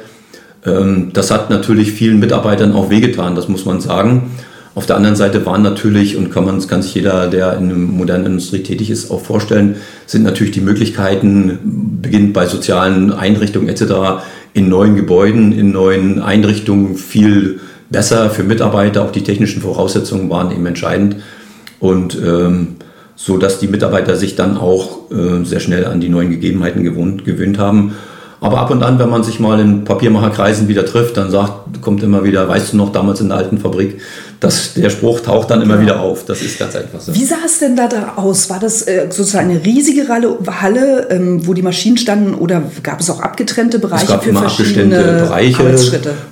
Ähm, 0.65 1.11
das 1.13 1.31
hat 1.31 1.51
natürlich 1.51 1.93
vielen 1.93 2.19
Mitarbeitern 2.19 2.73
auch 2.73 2.91
wehgetan, 2.91 3.35
das 3.35 3.49
muss 3.49 3.65
man 3.65 3.81
sagen. 3.81 4.31
Auf 4.75 4.87
der 4.87 4.97
anderen 4.97 5.17
Seite 5.17 5.45
waren 5.45 5.63
natürlich, 5.63 6.17
und 6.17 6.31
kann, 6.31 6.47
man, 6.47 6.67
kann 6.67 6.83
sich 6.83 6.95
jeder, 6.95 7.29
der 7.29 7.59
in 7.59 7.69
der 7.69 7.77
modernen 7.77 8.27
Industrie 8.27 8.63
tätig 8.63 8.91
ist, 8.91 9.11
auch 9.11 9.21
vorstellen, 9.21 9.77
sind 10.07 10.23
natürlich 10.23 10.53
die 10.53 10.63
Möglichkeiten, 10.63 11.99
beginnt 12.01 12.33
bei 12.33 12.47
sozialen 12.47 13.13
Einrichtungen 13.13 13.69
etc., 13.69 14.23
in 14.55 14.69
neuen 14.69 14.97
Gebäuden, 14.97 15.53
in 15.53 15.73
neuen 15.73 16.21
Einrichtungen 16.21 16.97
viel 16.97 17.61
besser 17.91 18.31
für 18.31 18.45
Mitarbeiter. 18.45 19.03
Auch 19.03 19.13
die 19.13 19.23
technischen 19.23 19.63
Voraussetzungen 19.63 20.29
waren 20.31 20.51
eben 20.53 20.67
entscheidend. 20.67 21.17
Und 21.79 22.19
ähm, 22.23 22.77
so 23.15 23.39
dass 23.39 23.59
die 23.59 23.69
Mitarbeiter 23.69 24.17
sich 24.17 24.37
dann 24.37 24.57
auch 24.57 25.11
äh, 25.11 25.45
sehr 25.45 25.61
schnell 25.61 25.87
an 25.87 26.01
die 26.01 26.09
neuen 26.09 26.31
Gegebenheiten 26.31 26.83
gewohnt, 26.83 27.25
gewöhnt 27.25 27.59
haben. 27.59 27.95
Aber 28.43 28.59
ab 28.59 28.71
und 28.73 28.83
an, 28.83 28.99
wenn 28.99 29.09
man 29.09 29.23
sich 29.23 29.39
mal 29.39 29.61
in 29.61 29.85
Papiermacherkreisen 29.85 30.67
wieder 30.67 30.85
trifft, 30.85 31.17
dann 31.17 31.31
sagt, 31.31 31.81
kommt 31.81 32.03
immer 32.03 32.25
wieder, 32.25 32.49
weißt 32.49 32.73
du 32.73 32.77
noch, 32.77 32.91
damals 32.91 33.21
in 33.21 33.29
der 33.29 33.39
alten 33.39 33.57
Fabrik, 33.57 34.01
dass 34.41 34.75
der 34.75 34.91
Spruch 34.91 35.21
taucht 35.21 35.49
dann 35.53 35.63
immer 35.63 35.81
wieder 35.81 36.01
auf. 36.01 36.25
Das 36.25 36.43
ist 36.43 36.59
ganz 36.59 36.75
einfach 36.75 37.01
so. 37.01 37.15
Wie 37.15 37.25
sah 37.25 37.37
es 37.47 37.61
denn 37.61 37.77
da, 37.77 37.87
da 37.87 38.15
aus? 38.17 38.51
War 38.51 38.59
das 38.59 38.83
äh, 38.83 39.07
sozusagen 39.11 39.49
eine 39.51 39.65
riesige 39.65 40.09
Halle, 40.09 41.07
ähm, 41.11 41.47
wo 41.47 41.55
die 41.55 41.63
Maschinen 41.63 41.97
standen 41.99 42.35
oder 42.35 42.65
gab 42.83 42.99
es 42.99 43.09
auch 43.11 43.21
abgetrennte 43.21 43.79
Bereiche 43.79 44.07
es 44.07 44.11
gab 44.11 44.25
für 44.25 44.31
immer 44.31 44.49
verschiedene 44.49 44.97
Bereiche, 44.97 45.77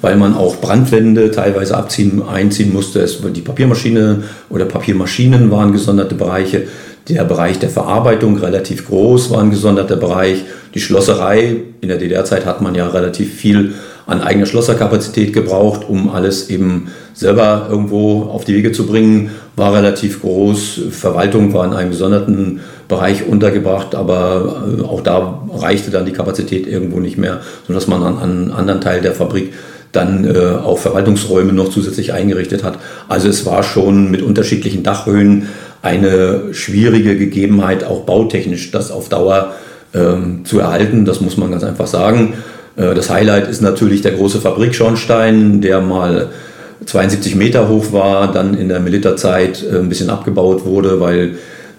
weil 0.00 0.16
man 0.16 0.34
auch 0.34 0.56
Brandwände 0.56 1.30
teilweise 1.30 1.76
abziehen, 1.76 2.22
einziehen 2.28 2.72
musste. 2.72 2.98
Es, 3.02 3.20
die 3.22 3.40
Papiermaschine 3.40 4.24
oder 4.48 4.64
Papiermaschinen 4.64 5.52
waren 5.52 5.70
gesonderte 5.70 6.16
Bereiche. 6.16 6.64
Der 7.08 7.24
Bereich 7.24 7.58
der 7.58 7.70
Verarbeitung 7.70 8.36
relativ 8.36 8.86
groß 8.86 9.30
war 9.30 9.40
ein 9.40 9.50
gesonderter 9.50 9.96
Bereich. 9.96 10.44
Die 10.74 10.80
Schlosserei, 10.80 11.56
in 11.80 11.88
der 11.88 11.98
DDR-Zeit 11.98 12.46
hat 12.46 12.60
man 12.60 12.74
ja 12.74 12.86
relativ 12.88 13.34
viel 13.34 13.74
an 14.06 14.20
eigener 14.20 14.46
Schlosserkapazität 14.46 15.32
gebraucht, 15.32 15.88
um 15.88 16.10
alles 16.10 16.50
eben 16.50 16.88
selber 17.14 17.68
irgendwo 17.70 18.24
auf 18.24 18.44
die 18.44 18.54
Wege 18.54 18.72
zu 18.72 18.86
bringen, 18.86 19.30
war 19.56 19.72
relativ 19.72 20.20
groß. 20.20 20.80
Verwaltung 20.90 21.52
war 21.52 21.64
in 21.64 21.72
einem 21.72 21.90
gesonderten 21.90 22.60
Bereich 22.88 23.26
untergebracht, 23.26 23.94
aber 23.94 24.64
äh, 24.78 24.82
auch 24.82 25.00
da 25.00 25.42
reichte 25.52 25.90
dann 25.90 26.06
die 26.06 26.12
Kapazität 26.12 26.66
irgendwo 26.66 26.98
nicht 26.98 27.18
mehr, 27.18 27.40
sodass 27.66 27.86
man 27.86 28.02
an, 28.02 28.18
einem 28.18 28.52
anderen 28.52 28.80
Teil 28.80 29.00
der 29.00 29.12
Fabrik 29.12 29.52
dann 29.92 30.24
äh, 30.24 30.38
auch 30.38 30.78
Verwaltungsräume 30.78 31.52
noch 31.52 31.70
zusätzlich 31.70 32.12
eingerichtet 32.12 32.64
hat. 32.64 32.78
Also 33.08 33.28
es 33.28 33.44
war 33.46 33.62
schon 33.62 34.10
mit 34.10 34.22
unterschiedlichen 34.22 34.82
Dachhöhen 34.82 35.48
eine 35.82 36.52
schwierige 36.52 37.16
Gegebenheit, 37.16 37.84
auch 37.84 38.00
bautechnisch 38.00 38.70
das 38.70 38.90
auf 38.90 39.08
Dauer 39.08 39.54
ähm, 39.94 40.44
zu 40.44 40.60
erhalten. 40.60 41.04
Das 41.04 41.20
muss 41.20 41.36
man 41.36 41.50
ganz 41.50 41.64
einfach 41.64 41.86
sagen. 41.86 42.34
Äh, 42.76 42.94
das 42.94 43.10
Highlight 43.10 43.48
ist 43.48 43.62
natürlich 43.62 44.02
der 44.02 44.12
große 44.12 44.40
Fabrikschornstein, 44.40 45.60
der 45.60 45.80
mal 45.80 46.28
72 46.86 47.34
Meter 47.34 47.68
hoch 47.68 47.92
war, 47.92 48.32
dann 48.32 48.54
in 48.54 48.68
der 48.68 48.80
Militerzeit 48.80 49.62
äh, 49.62 49.78
ein 49.78 49.88
bisschen 49.88 50.10
abgebaut 50.10 50.64
wurde, 50.64 51.00
weil 51.00 51.36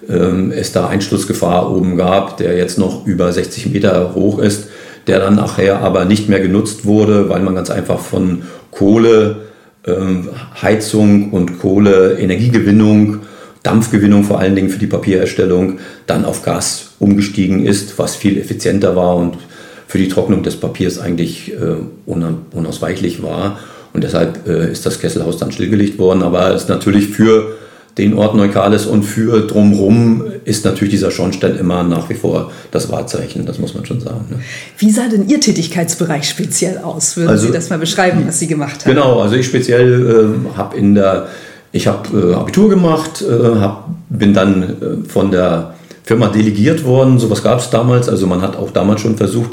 ähm, 0.08 0.52
es 0.54 0.72
da 0.72 0.88
Einsturzgefahr 0.88 1.70
oben 1.70 1.96
gab, 1.96 2.36
der 2.36 2.56
jetzt 2.56 2.78
noch 2.78 3.06
über 3.06 3.32
60 3.32 3.72
Meter 3.72 4.14
hoch 4.14 4.38
ist, 4.38 4.68
der 5.06 5.18
dann 5.18 5.36
nachher 5.36 5.80
aber 5.80 6.04
nicht 6.04 6.28
mehr 6.28 6.40
genutzt 6.40 6.84
wurde, 6.84 7.28
weil 7.28 7.40
man 7.40 7.54
ganz 7.54 7.70
einfach 7.70 8.00
von 8.00 8.42
Kohleheizung 8.70 11.22
ähm, 11.22 11.32
und 11.32 11.60
Kohleenergiegewinnung 11.60 13.20
Dampfgewinnung 13.62 14.24
vor 14.24 14.40
allen 14.40 14.56
Dingen 14.56 14.70
für 14.70 14.78
die 14.78 14.86
Papiererstellung 14.86 15.78
dann 16.06 16.24
auf 16.24 16.42
Gas 16.42 16.90
umgestiegen 16.98 17.64
ist, 17.64 17.98
was 17.98 18.16
viel 18.16 18.38
effizienter 18.38 18.96
war 18.96 19.16
und 19.16 19.38
für 19.86 19.98
die 19.98 20.08
Trocknung 20.08 20.42
des 20.42 20.56
Papiers 20.56 20.98
eigentlich 20.98 21.52
äh, 21.52 21.76
unausweichlich 22.06 23.22
war. 23.22 23.58
Und 23.92 24.04
deshalb 24.04 24.48
äh, 24.48 24.72
ist 24.72 24.86
das 24.86 25.00
Kesselhaus 25.00 25.36
dann 25.36 25.52
stillgelegt 25.52 25.98
worden. 25.98 26.22
Aber 26.22 26.54
es 26.54 26.62
ist 26.62 26.68
natürlich 26.68 27.08
für 27.08 27.56
den 27.98 28.14
Ort 28.14 28.34
Neukales 28.34 28.86
und 28.86 29.02
für 29.02 29.46
drumherum 29.46 30.24
ist 30.44 30.64
natürlich 30.64 30.92
dieser 30.92 31.10
Schornstein 31.10 31.56
immer 31.56 31.82
nach 31.82 32.08
wie 32.08 32.14
vor 32.14 32.50
das 32.70 32.90
Wahrzeichen, 32.90 33.44
das 33.44 33.58
muss 33.58 33.74
man 33.74 33.84
schon 33.84 34.00
sagen. 34.00 34.24
Ne? 34.30 34.38
Wie 34.78 34.90
sah 34.90 35.08
denn 35.08 35.28
Ihr 35.28 35.40
Tätigkeitsbereich 35.40 36.26
speziell 36.26 36.78
aus? 36.78 37.18
Würden 37.18 37.28
also, 37.28 37.46
Sie 37.46 37.52
das 37.52 37.68
mal 37.68 37.78
beschreiben, 37.78 38.24
was 38.26 38.38
Sie 38.38 38.46
gemacht 38.46 38.86
haben? 38.86 38.94
Genau, 38.94 39.20
also 39.20 39.36
ich 39.36 39.44
speziell 39.44 40.38
äh, 40.54 40.56
habe 40.56 40.76
in 40.76 40.94
der 40.94 41.28
ich 41.72 41.86
habe 41.86 42.30
äh, 42.30 42.34
Abitur 42.34 42.68
gemacht, 42.68 43.22
äh, 43.22 43.58
hab, 43.58 43.88
bin 44.10 44.34
dann 44.34 44.62
äh, 44.62 45.08
von 45.08 45.30
der 45.30 45.74
Firma 46.04 46.28
delegiert 46.28 46.84
worden. 46.84 47.18
Sowas 47.18 47.42
gab 47.42 47.60
es 47.60 47.70
damals. 47.70 48.08
Also 48.08 48.26
man 48.26 48.42
hat 48.42 48.56
auch 48.56 48.70
damals 48.70 49.00
schon 49.00 49.16
versucht, 49.16 49.50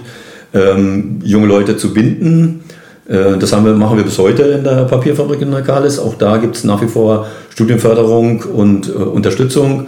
ähm, 0.54 1.22
junge 1.24 1.48
Leute 1.48 1.78
zu 1.78 1.94
binden. 1.94 2.64
Äh, 3.08 3.38
das 3.40 3.52
wir, 3.52 3.74
machen 3.74 3.98
wir 3.98 4.04
bis 4.04 4.18
heute 4.18 4.44
in 4.44 4.64
der 4.64 4.84
Papierfabrik 4.86 5.42
in 5.42 5.50
Neukalis. 5.50 5.98
Auch 5.98 6.16
da 6.16 6.38
gibt 6.38 6.58
es 6.58 6.64
nach 6.66 6.82
wie 6.82 6.88
vor 6.88 7.28
Studienförderung 7.52 8.42
und 8.42 8.90
äh, 8.90 8.92
Unterstützung. 8.92 9.88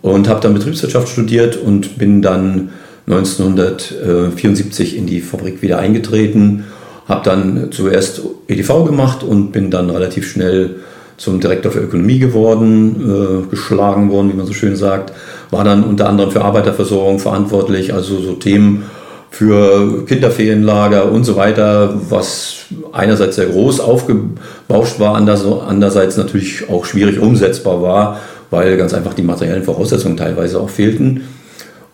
Und 0.00 0.28
habe 0.28 0.40
dann 0.40 0.54
Betriebswirtschaft 0.54 1.08
studiert 1.08 1.56
und 1.56 1.98
bin 1.98 2.22
dann 2.22 2.70
1974 3.08 4.96
in 4.96 5.06
die 5.06 5.20
Fabrik 5.20 5.62
wieder 5.62 5.78
eingetreten. 5.78 6.64
Habe 7.08 7.22
dann 7.24 7.72
zuerst 7.72 8.22
EDV 8.48 8.84
gemacht 8.84 9.22
und 9.22 9.52
bin 9.52 9.70
dann 9.70 9.90
relativ 9.90 10.28
schnell 10.28 10.76
zum 11.16 11.40
Direktor 11.40 11.72
für 11.72 11.80
Ökonomie 11.80 12.18
geworden, 12.18 13.44
äh, 13.46 13.50
geschlagen 13.50 14.10
worden, 14.10 14.30
wie 14.32 14.36
man 14.36 14.46
so 14.46 14.52
schön 14.52 14.76
sagt. 14.76 15.12
War 15.50 15.64
dann 15.64 15.84
unter 15.84 16.08
anderem 16.08 16.30
für 16.30 16.44
Arbeiterversorgung 16.44 17.18
verantwortlich, 17.18 17.94
also 17.94 18.20
so 18.20 18.32
Themen 18.34 18.84
für 19.30 20.04
Kinderferienlager 20.06 21.10
und 21.10 21.24
so 21.24 21.36
weiter, 21.36 21.94
was 22.08 22.66
einerseits 22.92 23.36
sehr 23.36 23.46
groß 23.46 23.80
aufgebauscht 23.80 24.98
war, 24.98 25.14
andererseits 25.14 26.16
natürlich 26.16 26.68
auch 26.70 26.84
schwierig 26.84 27.20
umsetzbar 27.20 27.82
war, 27.82 28.20
weil 28.50 28.76
ganz 28.76 28.94
einfach 28.94 29.14
die 29.14 29.22
materiellen 29.22 29.64
Voraussetzungen 29.64 30.16
teilweise 30.16 30.60
auch 30.60 30.70
fehlten. 30.70 31.22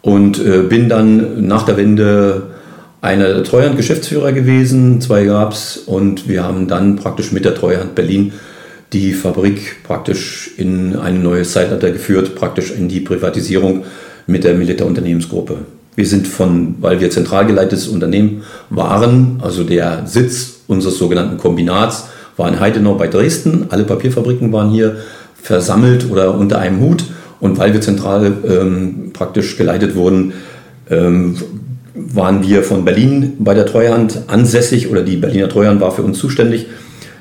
Und 0.03 0.45
äh, 0.45 0.63
bin 0.63 0.89
dann 0.89 1.47
nach 1.47 1.63
der 1.63 1.77
Wende 1.77 2.43
einer 3.01 3.35
der 3.35 3.45
Treuhand-Geschäftsführer 3.45 4.33
gewesen, 4.33 5.01
zwei 5.01 5.25
gab 5.25 5.53
es 5.53 5.77
und 5.77 6.29
wir 6.29 6.45
haben 6.45 6.69
dann 6.69 6.97
praktisch 6.97 7.33
mit 7.33 7.45
der 7.45 7.55
Treuhand 7.55 7.95
Berlin 7.95 8.33
die 8.93 9.13
Fabrik 9.13 9.83
praktisch 9.85 10.51
in 10.57 10.97
ein 10.97 11.23
neues 11.23 11.53
Zeitalter 11.53 11.91
geführt, 11.91 12.35
praktisch 12.35 12.71
in 12.71 12.89
die 12.89 13.01
Privatisierung 13.01 13.85
mit 14.27 14.45
der 14.45 14.55
Milita 14.55 14.85
Unternehmensgruppe. 14.85 15.59
Wir 15.95 16.07
sind 16.07 16.27
von, 16.27 16.77
weil 16.81 17.01
wir 17.01 17.11
zentral 17.11 17.47
geleitetes 17.47 17.89
Unternehmen 17.89 18.43
waren, 18.71 19.41
also 19.43 19.65
der 19.65 20.07
Sitz 20.07 20.61
unseres 20.67 20.99
sogenannten 20.99 21.37
Kombinats 21.37 22.09
war 22.37 22.49
in 22.49 22.61
Heidenau 22.61 22.95
bei 22.95 23.09
Dresden. 23.09 23.67
Alle 23.69 23.85
Papierfabriken 23.85 24.53
waren 24.53 24.71
hier 24.71 24.97
versammelt 25.41 26.11
oder 26.11 26.35
unter 26.35 26.59
einem 26.59 26.81
Hut. 26.81 27.05
Und 27.41 27.59
weil 27.59 27.73
wir 27.75 27.81
zentral 27.81 28.33
ähm, 28.49 29.11
praktisch 29.13 29.57
geleitet 29.59 29.97
wurden, 29.97 30.33
ähm, 30.89 31.37
waren 31.95 32.43
wir 32.47 32.63
von 32.63 32.85
Berlin 32.85 33.35
bei 33.39 33.53
der 33.53 33.67
Treuhand 33.67 34.23
ansässig 34.29 34.91
oder 34.91 35.03
die 35.03 35.17
Berliner 35.17 35.49
Treuhand 35.49 35.81
war 35.81 35.91
für 35.91 36.03
uns 36.03 36.19
zuständig. 36.19 36.67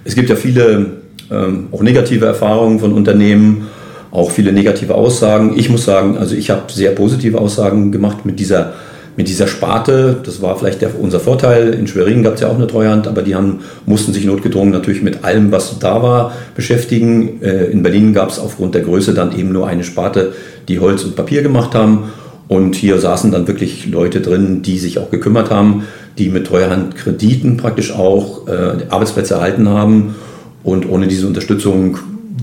Es 0.05 0.15
gibt 0.15 0.29
ja 0.29 0.35
viele 0.35 1.00
ähm, 1.31 1.67
auch 1.71 1.81
negative 1.81 2.25
Erfahrungen 2.25 2.79
von 2.79 2.93
Unternehmen, 2.93 3.67
auch 4.11 4.31
viele 4.31 4.51
negative 4.51 4.95
Aussagen. 4.95 5.57
Ich 5.57 5.69
muss 5.69 5.85
sagen, 5.85 6.17
also 6.17 6.35
ich 6.35 6.49
habe 6.49 6.71
sehr 6.71 6.91
positive 6.91 7.39
Aussagen 7.39 7.91
gemacht 7.91 8.25
mit 8.25 8.39
dieser, 8.39 8.73
mit 9.15 9.29
dieser 9.29 9.47
Sparte. 9.47 10.17
Das 10.23 10.41
war 10.41 10.57
vielleicht 10.57 10.81
der, 10.81 10.99
unser 10.99 11.21
Vorteil. 11.21 11.73
In 11.73 11.87
Schwerin 11.87 12.21
gab 12.21 12.35
es 12.35 12.41
ja 12.41 12.49
auch 12.49 12.55
eine 12.55 12.67
Treuhand, 12.67 13.07
aber 13.07 13.21
die 13.21 13.35
haben, 13.35 13.61
mussten 13.85 14.11
sich 14.11 14.25
notgedrungen 14.25 14.71
natürlich 14.71 15.01
mit 15.01 15.23
allem, 15.23 15.51
was 15.51 15.79
da 15.79 16.03
war, 16.03 16.33
beschäftigen. 16.55 17.41
Äh, 17.41 17.65
in 17.67 17.83
Berlin 17.83 18.13
gab 18.13 18.29
es 18.29 18.39
aufgrund 18.39 18.75
der 18.75 18.81
Größe 18.81 19.13
dann 19.13 19.37
eben 19.37 19.53
nur 19.53 19.67
eine 19.67 19.85
Sparte, 19.85 20.33
die 20.67 20.79
Holz 20.79 21.03
und 21.05 21.15
Papier 21.15 21.41
gemacht 21.41 21.73
haben. 21.73 22.11
Und 22.49 22.75
hier 22.75 22.99
saßen 22.99 23.31
dann 23.31 23.47
wirklich 23.47 23.87
Leute 23.87 24.19
drin, 24.19 24.61
die 24.61 24.77
sich 24.77 24.99
auch 24.99 25.09
gekümmert 25.09 25.49
haben, 25.49 25.83
die 26.17 26.27
mit 26.27 26.47
Treuhandkrediten 26.47 27.55
praktisch 27.55 27.93
auch 27.93 28.45
äh, 28.49 28.83
Arbeitsplätze 28.89 29.35
erhalten 29.35 29.69
haben. 29.69 30.15
Und 30.63 30.87
ohne 30.87 31.07
diese 31.07 31.27
Unterstützung 31.27 31.97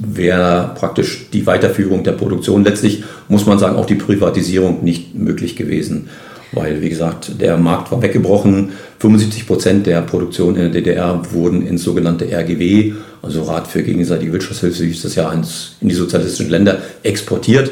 wäre 0.06 0.74
praktisch 0.74 1.28
die 1.32 1.46
Weiterführung 1.46 2.04
der 2.04 2.12
Produktion, 2.12 2.64
letztlich 2.64 3.04
muss 3.28 3.46
man 3.46 3.58
sagen, 3.58 3.76
auch 3.76 3.86
die 3.86 3.94
Privatisierung 3.94 4.84
nicht 4.84 5.14
möglich 5.14 5.56
gewesen. 5.56 6.08
Weil, 6.52 6.80
wie 6.80 6.88
gesagt, 6.88 7.40
der 7.40 7.58
Markt 7.58 7.92
war 7.92 8.00
weggebrochen. 8.00 8.70
75 9.00 9.46
Prozent 9.46 9.86
der 9.86 10.00
Produktion 10.00 10.56
in 10.56 10.62
der 10.62 10.70
DDR 10.70 11.20
wurden 11.30 11.66
ins 11.66 11.82
sogenannte 11.82 12.24
RGW, 12.24 12.94
also 13.20 13.42
Rat 13.42 13.66
für 13.66 13.82
gegenseitige 13.82 14.32
Wirtschaftshilfe, 14.32 14.84
hieß 14.84 15.02
das 15.02 15.14
ja 15.14 15.30
in 15.30 15.88
die 15.88 15.94
sozialistischen 15.94 16.50
Länder, 16.50 16.78
exportiert. 17.02 17.70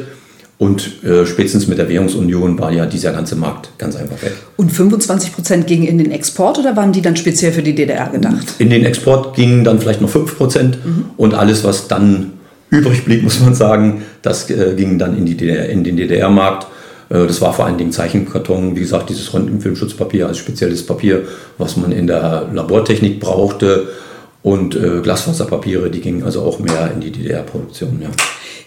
Und 0.59 1.05
äh, 1.05 1.27
spätestens 1.27 1.67
mit 1.67 1.77
der 1.77 1.89
Währungsunion 1.89 2.59
war 2.59 2.73
ja 2.73 2.87
dieser 2.87 3.13
ganze 3.13 3.37
Markt 3.37 3.71
ganz 3.77 3.95
einfach 3.95 4.23
weg. 4.23 4.33
Und 4.57 4.73
25 4.73 5.35
Prozent 5.35 5.67
gingen 5.67 5.87
in 5.87 5.99
den 5.99 6.11
Export 6.11 6.59
oder 6.59 6.75
waren 6.77 6.93
die 6.93 7.03
dann 7.03 7.15
speziell 7.17 7.53
für 7.53 7.63
die 7.63 7.75
DDR 7.75 8.09
gedacht? 8.09 8.55
In 8.59 8.71
den 8.71 8.85
Export 8.87 9.37
gingen 9.37 9.65
dann 9.65 9.81
vielleicht 9.81 10.01
noch 10.01 10.09
5 10.09 10.37
Prozent 10.37 10.79
mhm. 10.85 11.11
und 11.19 11.35
alles, 11.35 11.63
was 11.63 11.89
dann 11.89 12.33
übrig 12.71 13.05
blieb, 13.05 13.23
muss 13.25 13.41
man 13.41 13.55
sagen, 13.55 14.03
das 14.23 14.49
äh, 14.49 14.75
ging 14.75 14.99
dann 14.99 15.17
in, 15.17 15.27
die 15.27 15.37
DDR, 15.37 15.69
in 15.69 15.85
den 15.85 15.99
DDR-Markt. 15.99 16.67
Äh, 17.11 17.27
das 17.27 17.43
war 17.43 17.53
vor 17.53 17.67
allen 17.67 17.77
Dingen 17.77 17.93
Zeichenkarton, 17.93 18.75
wie 18.77 18.81
gesagt, 18.81 19.11
dieses 19.11 19.35
Röntgenfilmschutzpapier 19.35 20.27
als 20.27 20.39
spezielles 20.39 20.87
Papier, 20.87 21.25
was 21.59 21.77
man 21.77 21.93
in 21.93 22.07
der 22.07 22.49
Labortechnik 22.53 23.21
brauchte. 23.21 23.89
Und 24.43 24.77
äh, 24.77 25.01
Glasfaserpapiere, 25.03 25.91
die 25.91 26.01
gingen 26.01 26.23
also 26.23 26.43
auch 26.43 26.61
mehr 26.61 26.93
in 26.95 27.01
die 27.01 27.11
DDR-Produktion. 27.11 27.99
Ja. 28.01 28.09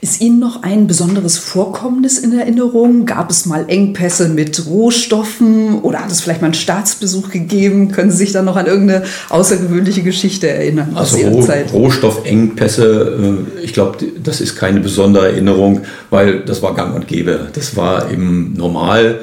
Ist 0.01 0.21
Ihnen 0.21 0.39
noch 0.39 0.63
ein 0.63 0.87
besonderes 0.87 1.37
Vorkommnis 1.37 2.19
in 2.19 2.37
Erinnerung? 2.37 3.05
Gab 3.05 3.29
es 3.29 3.45
mal 3.45 3.65
Engpässe 3.67 4.29
mit 4.29 4.65
Rohstoffen 4.65 5.79
oder 5.81 5.99
hat 5.99 6.09
es 6.09 6.21
vielleicht 6.21 6.39
mal 6.39 6.47
einen 6.47 6.53
Staatsbesuch 6.53 7.31
gegeben? 7.31 7.91
Können 7.91 8.09
Sie 8.09 8.17
sich 8.17 8.31
dann 8.31 8.45
noch 8.45 8.55
an 8.55 8.65
irgendeine 8.65 9.03
außergewöhnliche 9.27 10.01
Geschichte 10.01 10.47
erinnern 10.47 10.91
aus 10.95 11.13
also 11.13 11.17
Ihrer 11.17 11.31
Roh 11.31 11.41
Zeit? 11.41 11.73
Rohstoffengpässe, 11.73 13.45
äh, 13.59 13.61
ich 13.61 13.73
glaube, 13.73 13.97
das 14.23 14.39
ist 14.39 14.55
keine 14.55 14.79
besondere 14.79 15.31
Erinnerung, 15.31 15.81
weil 16.09 16.45
das 16.45 16.61
war 16.61 16.75
gang 16.75 16.95
und 16.95 17.09
gäbe. 17.09 17.49
Das 17.53 17.75
war 17.75 18.09
eben 18.09 18.53
normal. 18.55 19.19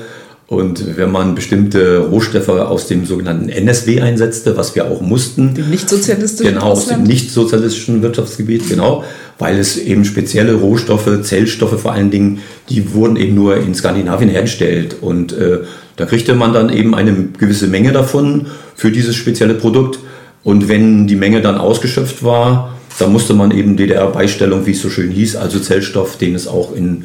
Und 0.49 0.97
wenn 0.97 1.11
man 1.11 1.35
bestimmte 1.35 1.99
Rohstoffe 1.99 2.49
aus 2.49 2.87
dem 2.87 3.05
sogenannten 3.05 3.49
NSW 3.49 4.01
einsetzte, 4.01 4.57
was 4.57 4.77
wir 4.77 4.85
auch 4.85 5.01
mussten. 5.01 5.55
Dem 5.55 5.71
nicht-sozialistischen 5.71 6.55
Genau, 6.55 6.67
aus 6.67 6.87
dem 6.87 7.03
nicht-sozialistischen 7.03 8.01
Wirtschaftsgebiet, 8.03 8.69
genau. 8.69 9.03
Weil 9.41 9.59
es 9.59 9.77
eben 9.77 10.05
spezielle 10.05 10.55
Rohstoffe, 10.55 11.23
Zellstoffe 11.23 11.81
vor 11.81 11.93
allen 11.93 12.13
Dingen, 12.13 12.43
die 12.69 12.95
wurden 12.95 13.17
eben 13.17 13.35
nur 13.35 13.57
in 13.57 13.75
Skandinavien 13.75 14.31
hergestellt. 14.31 14.97
Und 15.01 15.33
äh, 15.33 15.63
da 15.97 16.07
kriegte 16.07 16.35
man 16.35 16.53
dann 16.53 16.73
eben 16.73 16.95
eine 16.95 17.13
gewisse 17.37 17.67
Menge 17.67 17.91
davon 17.91 18.47
für 18.77 18.93
dieses 18.93 19.17
spezielle 19.17 19.55
Produkt. 19.55 19.99
Und 20.45 20.69
wenn 20.69 21.09
die 21.09 21.17
Menge 21.17 21.43
dann 21.43 21.59
ausgeschöpft 21.59 22.23
war, 22.23 22.77
dann 23.01 23.13
musste 23.13 23.35
man 23.35 23.51
eben 23.51 23.77
DDR-Beistellung, 23.77 24.65
wie 24.65 24.71
es 24.71 24.81
so 24.81 24.91
schön 24.91 25.11
hieß, 25.11 25.35
also 25.35 25.59
Zellstoff, 25.59 26.19
den 26.19 26.37
es 26.37 26.47
auch 26.47 26.75
in 26.75 27.05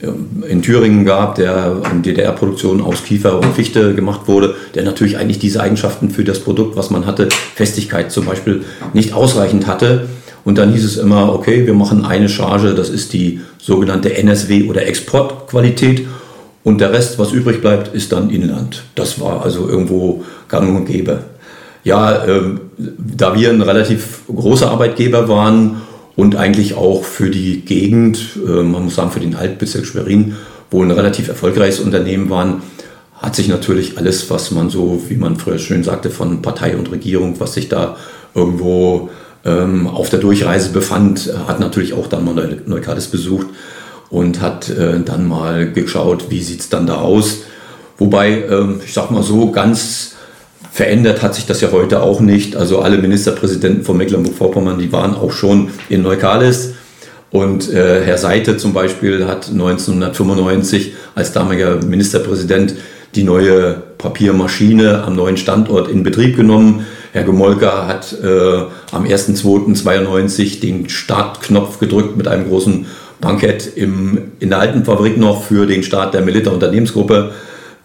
in 0.00 0.62
Thüringen 0.62 1.04
gab, 1.04 1.34
der 1.34 1.82
in 1.90 2.02
DDR-Produktion 2.02 2.80
aus 2.80 3.02
Kiefer 3.02 3.40
und 3.40 3.54
Fichte 3.54 3.94
gemacht 3.94 4.22
wurde, 4.26 4.54
der 4.74 4.84
natürlich 4.84 5.18
eigentlich 5.18 5.38
diese 5.38 5.60
Eigenschaften 5.60 6.10
für 6.10 6.24
das 6.24 6.40
Produkt, 6.40 6.76
was 6.76 6.90
man 6.90 7.06
hatte, 7.06 7.28
Festigkeit 7.54 8.12
zum 8.12 8.26
Beispiel, 8.26 8.64
nicht 8.92 9.12
ausreichend 9.12 9.66
hatte. 9.66 10.08
Und 10.44 10.56
dann 10.56 10.72
hieß 10.72 10.84
es 10.84 10.96
immer, 10.96 11.32
okay, 11.34 11.66
wir 11.66 11.74
machen 11.74 12.04
eine 12.04 12.28
Charge, 12.28 12.74
das 12.74 12.90
ist 12.90 13.12
die 13.12 13.40
sogenannte 13.58 14.16
NSW 14.16 14.68
oder 14.68 14.86
Exportqualität. 14.86 16.06
Und 16.62 16.80
der 16.80 16.92
Rest, 16.92 17.18
was 17.18 17.32
übrig 17.32 17.60
bleibt, 17.60 17.94
ist 17.94 18.12
dann 18.12 18.30
Inland. 18.30 18.84
Das 18.94 19.20
war 19.20 19.42
also 19.42 19.68
irgendwo 19.68 20.24
gang 20.48 20.76
und 20.76 20.84
gäbe. 20.86 21.24
Ja, 21.82 22.24
äh, 22.24 22.40
da 22.76 23.34
wir 23.34 23.50
ein 23.50 23.62
relativ 23.62 24.20
großer 24.28 24.70
Arbeitgeber 24.70 25.28
waren 25.28 25.82
und 26.18 26.34
eigentlich 26.34 26.74
auch 26.74 27.04
für 27.04 27.30
die 27.30 27.60
Gegend, 27.60 28.40
äh, 28.44 28.64
man 28.64 28.82
muss 28.82 28.96
sagen 28.96 29.12
für 29.12 29.20
den 29.20 29.36
Altbezirk 29.36 29.86
Schwerin, 29.86 30.34
wo 30.68 30.82
ein 30.82 30.90
relativ 30.90 31.28
erfolgreiches 31.28 31.78
Unternehmen 31.78 32.28
waren, 32.28 32.60
hat 33.14 33.36
sich 33.36 33.46
natürlich 33.46 33.98
alles, 33.98 34.28
was 34.28 34.50
man 34.50 34.68
so, 34.68 35.00
wie 35.08 35.14
man 35.14 35.36
früher 35.36 35.60
schön 35.60 35.84
sagte, 35.84 36.10
von 36.10 36.42
Partei 36.42 36.76
und 36.76 36.90
Regierung, 36.90 37.38
was 37.38 37.54
sich 37.54 37.68
da 37.68 37.96
irgendwo 38.34 39.10
ähm, 39.44 39.86
auf 39.86 40.10
der 40.10 40.18
Durchreise 40.18 40.72
befand, 40.72 41.32
hat 41.46 41.60
natürlich 41.60 41.92
auch 41.92 42.08
dann 42.08 42.24
mal 42.24 42.62
Neukades 42.66 43.06
besucht 43.06 43.46
und 44.10 44.40
hat 44.40 44.68
äh, 44.70 44.98
dann 44.98 45.28
mal 45.28 45.72
geschaut, 45.72 46.30
wie 46.30 46.42
sieht 46.42 46.58
es 46.58 46.68
dann 46.68 46.88
da 46.88 46.96
aus. 46.96 47.42
Wobei, 47.96 48.42
ähm, 48.50 48.80
ich 48.84 48.92
sag 48.92 49.12
mal 49.12 49.22
so, 49.22 49.52
ganz 49.52 50.16
Verändert 50.78 51.22
hat 51.22 51.34
sich 51.34 51.44
das 51.44 51.60
ja 51.60 51.72
heute 51.72 52.02
auch 52.02 52.20
nicht. 52.20 52.54
Also 52.54 52.78
alle 52.78 52.98
Ministerpräsidenten 52.98 53.82
von 53.82 53.96
Mecklenburg-Vorpommern, 53.96 54.78
die 54.78 54.92
waren 54.92 55.16
auch 55.16 55.32
schon 55.32 55.70
in 55.88 56.02
Neukalis. 56.02 56.74
Und 57.32 57.68
äh, 57.68 58.04
Herr 58.04 58.16
Seite 58.16 58.58
zum 58.58 58.74
Beispiel 58.74 59.26
hat 59.26 59.48
1995 59.48 60.92
als 61.16 61.32
damaliger 61.32 61.82
Ministerpräsident 61.84 62.76
die 63.16 63.24
neue 63.24 63.82
Papiermaschine 63.98 65.02
am 65.02 65.16
neuen 65.16 65.36
Standort 65.36 65.90
in 65.90 66.04
Betrieb 66.04 66.36
genommen. 66.36 66.86
Herr 67.12 67.24
Gemolka 67.24 67.88
hat 67.88 68.12
äh, 68.12 68.62
am 68.92 69.04
1.2.92 69.04 70.60
den 70.60 70.88
Startknopf 70.88 71.80
gedrückt 71.80 72.16
mit 72.16 72.28
einem 72.28 72.46
großen 72.48 72.86
Bankett 73.20 73.68
im, 73.74 74.30
in 74.38 74.50
der 74.50 74.60
alten 74.60 74.84
Fabrik 74.84 75.16
noch 75.16 75.42
für 75.42 75.66
den 75.66 75.82
Start 75.82 76.14
der 76.14 76.20
Milita 76.20 76.52
Unternehmensgruppe. 76.52 77.32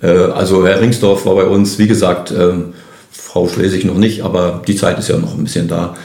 Äh, 0.03 0.07
also 0.07 0.67
Herr 0.67 0.81
Ringsdorf 0.81 1.25
war 1.25 1.35
bei 1.35 1.45
uns, 1.45 1.79
wie 1.79 1.87
gesagt, 1.87 2.31
ähm, 2.37 2.73
Frau 3.09 3.47
Schlesig 3.47 3.85
noch 3.85 3.97
nicht, 3.97 4.23
aber 4.23 4.61
die 4.67 4.75
Zeit 4.75 4.99
ist 4.99 5.07
ja 5.07 5.17
noch 5.17 5.35
ein 5.35 5.43
bisschen 5.43 5.67
da. 5.67 5.95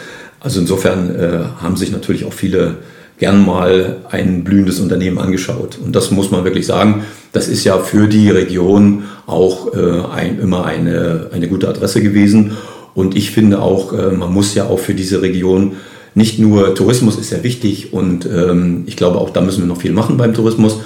Also 0.41 0.61
insofern 0.61 1.15
äh, 1.15 1.41
haben 1.61 1.77
sich 1.77 1.91
natürlich 1.91 2.25
auch 2.25 2.33
viele 2.33 2.77
gern 3.19 3.45
mal 3.45 3.97
ein 4.11 4.45
blühendes 4.45 4.79
Unternehmen 4.79 5.19
angeschaut. 5.19 5.79
Und 5.85 5.97
das 5.97 6.13
muss 6.13 6.31
man 6.31 6.45
wirklich 6.45 6.67
sagen, 6.67 7.03
das 7.33 7.49
ist 7.49 7.65
ja 7.65 7.79
für 7.79 8.07
die 8.07 8.31
Region 8.31 9.05
auch 9.27 9.75
äh, 9.75 10.03
ein, 10.15 10.39
immer 10.39 10.65
eine, 10.65 11.31
eine 11.33 11.49
gute 11.49 11.69
Adresse 11.69 12.01
gewesen. 12.01 12.57
Und 12.95 13.17
ich 13.17 13.31
finde 13.31 13.61
auch, 13.61 13.93
man 13.93 14.33
muss 14.33 14.57
ja 14.57 14.65
auch 14.65 14.81
für 14.81 14.95
diese 14.95 15.23
Region 15.23 15.77
nicht 16.15 16.41
nur 16.41 16.75
Tourismus 16.75 17.17
ist 17.17 17.29
sehr 17.29 17.45
wichtig 17.45 17.93
und 17.93 18.27
ähm, 18.27 18.83
ich 18.87 18.97
glaube 18.97 19.19
auch 19.19 19.31
da 19.31 19.41
müssen 19.41 19.63
wir 19.63 19.69
noch 19.69 19.81
viel 19.81 19.93
machen 19.93 20.17
beim 20.17 20.35
Tourismus, 20.35 20.79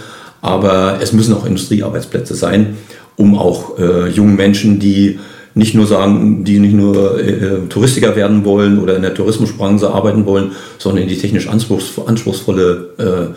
aber 0.42 0.98
es 1.00 1.12
müssen 1.12 1.32
auch 1.34 1.46
Industriearbeitsplätze 1.46 2.34
sein, 2.34 2.76
um 3.16 3.38
auch 3.38 3.78
äh, 3.78 4.08
jungen 4.08 4.36
Menschen, 4.36 4.78
die 4.78 5.18
nicht 5.54 5.74
nur 5.74 5.86
sagen, 5.86 6.44
die 6.44 6.58
nicht 6.58 6.74
nur 6.74 7.20
äh, 7.20 7.66
Touristiker 7.68 8.16
werden 8.16 8.44
wollen 8.44 8.78
oder 8.78 8.96
in 8.96 9.02
der 9.02 9.14
Tourismusbranche 9.14 9.90
arbeiten 9.90 10.24
wollen, 10.24 10.52
sondern 10.78 11.02
in 11.02 11.08
die 11.08 11.18
technisch 11.18 11.48
anspruchsvolle 11.48 12.88
äh, 12.98 13.34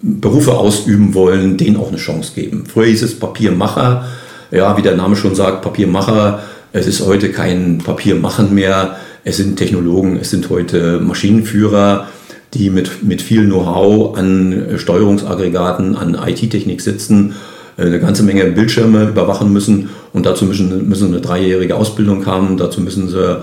Berufe 0.00 0.52
ausüben 0.54 1.14
wollen, 1.14 1.56
denen 1.56 1.76
auch 1.76 1.88
eine 1.88 1.96
Chance 1.96 2.32
geben. 2.34 2.64
Früher 2.72 2.86
hieß 2.86 3.02
es 3.02 3.18
Papiermacher, 3.18 4.04
ja, 4.50 4.76
wie 4.76 4.82
der 4.82 4.96
Name 4.96 5.16
schon 5.16 5.34
sagt, 5.34 5.62
Papiermacher. 5.62 6.42
Es 6.72 6.86
ist 6.86 7.04
heute 7.06 7.30
kein 7.30 7.78
Papiermachen 7.78 8.52
mehr. 8.54 8.96
Es 9.24 9.38
sind 9.38 9.56
Technologen, 9.56 10.18
es 10.20 10.30
sind 10.30 10.50
heute 10.50 11.00
Maschinenführer, 11.00 12.08
die 12.52 12.68
mit, 12.68 13.02
mit 13.02 13.22
viel 13.22 13.46
Know-how 13.46 14.16
an 14.18 14.74
Steuerungsaggregaten, 14.76 15.96
an 15.96 16.14
IT-Technik 16.14 16.80
sitzen, 16.80 17.30
äh, 17.30 17.53
eine 17.76 18.00
ganze 18.00 18.22
Menge 18.22 18.44
Bildschirme 18.44 19.08
überwachen 19.08 19.52
müssen 19.52 19.90
und 20.12 20.26
dazu 20.26 20.44
müssen, 20.44 20.88
müssen 20.88 21.08
eine 21.08 21.20
dreijährige 21.20 21.76
Ausbildung 21.76 22.26
haben, 22.26 22.56
dazu 22.56 22.80
müssen 22.80 23.08
sie 23.08 23.42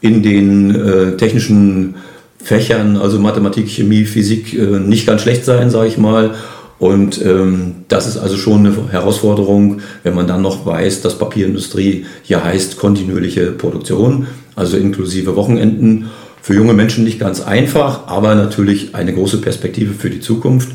in 0.00 0.22
den 0.22 0.74
äh, 0.74 1.16
technischen 1.16 1.94
Fächern, 2.42 2.96
also 2.96 3.18
Mathematik, 3.18 3.68
Chemie, 3.68 4.04
Physik, 4.04 4.54
äh, 4.54 4.78
nicht 4.78 5.06
ganz 5.06 5.22
schlecht 5.22 5.44
sein, 5.44 5.70
sage 5.70 5.88
ich 5.88 5.98
mal. 5.98 6.34
Und 6.78 7.24
ähm, 7.24 7.76
das 7.86 8.08
ist 8.08 8.16
also 8.16 8.36
schon 8.36 8.66
eine 8.66 8.74
Herausforderung, 8.90 9.80
wenn 10.02 10.14
man 10.14 10.26
dann 10.26 10.42
noch 10.42 10.66
weiß, 10.66 11.00
dass 11.00 11.16
Papierindustrie 11.16 12.06
hier 12.22 12.42
heißt 12.42 12.76
kontinuierliche 12.76 13.52
Produktion, 13.52 14.26
also 14.56 14.76
inklusive 14.76 15.36
Wochenenden. 15.36 16.10
Für 16.40 16.54
junge 16.54 16.72
Menschen 16.72 17.04
nicht 17.04 17.20
ganz 17.20 17.40
einfach, 17.40 18.08
aber 18.08 18.34
natürlich 18.34 18.96
eine 18.96 19.14
große 19.14 19.40
Perspektive 19.40 19.94
für 19.94 20.10
die 20.10 20.18
Zukunft 20.18 20.70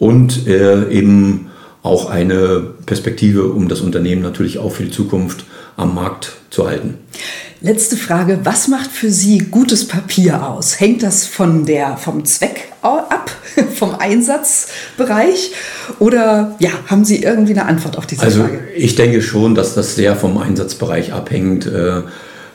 und 0.00 0.48
äh, 0.48 0.90
eben 0.90 1.46
auch 1.84 2.08
eine 2.08 2.62
Perspektive, 2.86 3.44
um 3.44 3.68
das 3.68 3.82
Unternehmen 3.82 4.22
natürlich 4.22 4.58
auch 4.58 4.72
für 4.72 4.84
die 4.84 4.90
Zukunft 4.90 5.44
am 5.76 5.94
Markt 5.94 6.32
zu 6.50 6.66
halten. 6.66 6.94
Letzte 7.60 7.96
Frage, 7.98 8.40
was 8.42 8.68
macht 8.68 8.90
für 8.90 9.10
Sie 9.10 9.38
gutes 9.38 9.86
Papier 9.86 10.48
aus? 10.48 10.80
Hängt 10.80 11.02
das 11.02 11.26
von 11.26 11.66
der, 11.66 11.98
vom 11.98 12.24
Zweck 12.24 12.72
ab, 12.80 13.30
vom 13.74 13.94
Einsatzbereich? 13.94 15.52
Oder 15.98 16.56
ja, 16.58 16.70
haben 16.86 17.04
Sie 17.04 17.22
irgendwie 17.22 17.52
eine 17.52 17.66
Antwort 17.66 17.98
auf 17.98 18.06
diese 18.06 18.22
also, 18.22 18.40
Frage? 18.40 18.60
Also 18.60 18.64
ich 18.74 18.94
denke 18.94 19.20
schon, 19.20 19.54
dass 19.54 19.74
das 19.74 19.94
sehr 19.94 20.16
vom 20.16 20.38
Einsatzbereich 20.38 21.12
abhängt. 21.12 21.66
Äh, 21.66 22.02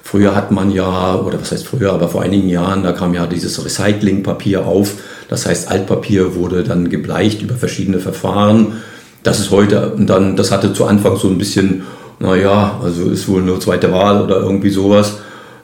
früher 0.01 0.35
hat 0.35 0.49
man 0.49 0.71
ja, 0.71 1.15
oder 1.15 1.39
was 1.39 1.51
heißt 1.51 1.67
früher, 1.67 1.93
aber 1.93 2.09
vor 2.09 2.23
einigen 2.23 2.49
Jahren, 2.49 2.81
da 2.81 2.93
kam 2.93 3.13
ja 3.13 3.27
dieses 3.27 3.63
Recyclingpapier 3.63 4.65
auf. 4.65 4.93
Das 5.27 5.45
heißt, 5.45 5.69
Altpapier 5.69 6.33
wurde 6.33 6.63
dann 6.63 6.89
gebleicht 6.89 7.43
über 7.43 7.53
verschiedene 7.53 7.99
Verfahren. 7.99 8.81
Das 9.23 9.39
ist 9.39 9.51
heute, 9.51 9.89
und 9.93 10.07
dann, 10.07 10.35
das 10.35 10.51
hatte 10.51 10.73
zu 10.73 10.85
Anfang 10.85 11.17
so 11.17 11.27
ein 11.27 11.37
bisschen 11.37 11.83
naja, 12.19 12.79
also 12.83 13.09
ist 13.09 13.27
wohl 13.27 13.41
nur 13.41 13.59
zweite 13.59 13.91
Wahl 13.91 14.21
oder 14.21 14.41
irgendwie 14.41 14.69
sowas. 14.69 15.19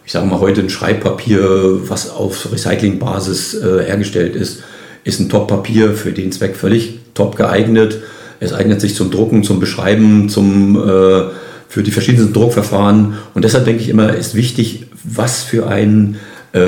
Ich 0.05 0.11
sage 0.11 0.25
mal, 0.25 0.39
heute 0.39 0.61
ein 0.61 0.69
Schreibpapier, 0.69 1.89
was 1.89 2.09
auf 2.11 2.51
Recyclingbasis 2.51 3.55
äh, 3.55 3.83
hergestellt 3.85 4.35
ist, 4.35 4.63
ist 5.03 5.19
ein 5.19 5.29
Top-Papier 5.29 5.93
für 5.93 6.11
den 6.11 6.31
Zweck 6.31 6.55
völlig 6.55 6.99
top 7.13 7.35
geeignet. 7.35 7.99
Es 8.39 8.53
eignet 8.53 8.81
sich 8.81 8.95
zum 8.95 9.11
Drucken, 9.11 9.43
zum 9.43 9.59
Beschreiben, 9.59 10.29
zum, 10.29 10.77
äh, 10.77 11.23
für 11.67 11.83
die 11.83 11.91
verschiedensten 11.91 12.33
Druckverfahren. 12.33 13.15
Und 13.33 13.43
deshalb 13.43 13.65
denke 13.65 13.81
ich 13.81 13.89
immer, 13.89 14.15
ist 14.15 14.35
wichtig, 14.35 14.87
was 15.03 15.43
für 15.43 15.67
einen 15.67 16.17
äh, 16.53 16.59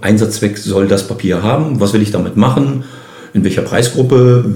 Einsatzzweck 0.00 0.58
soll 0.58 0.88
das 0.88 1.06
Papier 1.06 1.42
haben? 1.42 1.80
Was 1.80 1.92
will 1.92 2.02
ich 2.02 2.10
damit 2.10 2.36
machen? 2.36 2.84
In 3.34 3.44
welcher 3.44 3.62
Preisgruppe? 3.62 4.46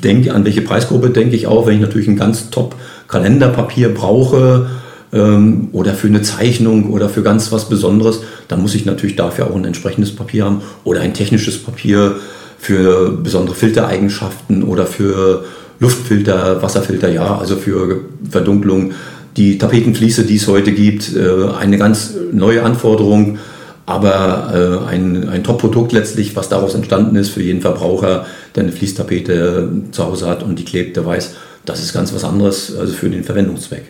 Denke, 0.00 0.34
an 0.34 0.44
welche 0.44 0.62
Preisgruppe 0.62 1.10
denke 1.10 1.36
ich 1.36 1.46
auch, 1.46 1.66
wenn 1.66 1.76
ich 1.76 1.80
natürlich 1.80 2.08
ein 2.08 2.16
ganz 2.16 2.50
top 2.50 2.74
Kalenderpapier 3.08 3.92
brauche 3.94 4.70
ähm, 5.12 5.68
oder 5.72 5.94
für 5.94 6.08
eine 6.08 6.22
Zeichnung 6.22 6.90
oder 6.90 7.08
für 7.08 7.22
ganz 7.22 7.52
was 7.52 7.68
Besonderes, 7.68 8.20
dann 8.48 8.62
muss 8.62 8.74
ich 8.74 8.84
natürlich 8.84 9.16
dafür 9.16 9.50
auch 9.50 9.56
ein 9.56 9.64
entsprechendes 9.64 10.14
Papier 10.14 10.44
haben 10.44 10.62
oder 10.84 11.00
ein 11.00 11.14
technisches 11.14 11.62
Papier 11.62 12.16
für 12.58 13.12
besondere 13.12 13.54
Filtereigenschaften 13.54 14.62
oder 14.62 14.86
für 14.86 15.44
Luftfilter, 15.78 16.62
Wasserfilter, 16.62 17.10
ja, 17.10 17.38
also 17.38 17.56
für 17.56 18.00
Verdunklung. 18.28 18.92
Die 19.36 19.58
Tapetenfliese, 19.58 20.24
die 20.24 20.36
es 20.36 20.48
heute 20.48 20.72
gibt, 20.72 21.14
äh, 21.14 21.52
eine 21.58 21.76
ganz 21.76 22.14
neue 22.32 22.62
Anforderung, 22.62 23.38
aber 23.86 24.82
äh, 24.84 24.90
ein, 24.90 25.28
ein 25.28 25.44
Top-Produkt 25.44 25.92
letztlich, 25.92 26.34
was 26.34 26.48
daraus 26.48 26.74
entstanden 26.74 27.16
ist 27.16 27.30
für 27.30 27.42
jeden 27.42 27.60
Verbraucher, 27.60 28.26
der 28.54 28.64
eine 28.64 28.72
Fließtapete 28.72 29.70
zu 29.92 30.04
Hause 30.04 30.26
hat 30.26 30.42
und 30.42 30.58
die 30.58 30.64
klebt, 30.64 30.96
der 30.96 31.06
weiß, 31.06 31.34
das 31.64 31.80
ist 31.80 31.92
ganz 31.92 32.12
was 32.12 32.24
anderes 32.24 32.76
also 32.76 32.92
für 32.92 33.08
den 33.08 33.24
Verwendungszweck. 33.24 33.84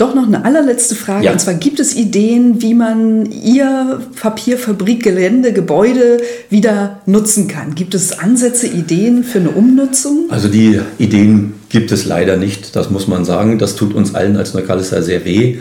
Doch 0.00 0.14
noch 0.14 0.26
eine 0.26 0.46
allerletzte 0.46 0.94
Frage. 0.94 1.26
Ja. 1.26 1.32
Und 1.32 1.42
zwar 1.42 1.52
gibt 1.52 1.78
es 1.78 1.94
Ideen, 1.94 2.62
wie 2.62 2.72
man 2.72 3.30
Ihr 3.30 4.00
Papierfabrikgelände, 4.18 5.52
Gebäude 5.52 6.22
wieder 6.48 7.02
nutzen 7.04 7.48
kann? 7.48 7.74
Gibt 7.74 7.94
es 7.94 8.18
Ansätze, 8.18 8.66
Ideen 8.66 9.24
für 9.24 9.40
eine 9.40 9.50
Umnutzung? 9.50 10.30
Also 10.30 10.48
die 10.48 10.80
Ideen 10.96 11.52
gibt 11.68 11.92
es 11.92 12.06
leider 12.06 12.38
nicht, 12.38 12.76
das 12.76 12.88
muss 12.88 13.08
man 13.08 13.26
sagen. 13.26 13.58
Das 13.58 13.76
tut 13.76 13.92
uns 13.92 14.14
allen 14.14 14.38
als 14.38 14.54
Neukalisser 14.54 15.02
sehr 15.02 15.26
weh. 15.26 15.58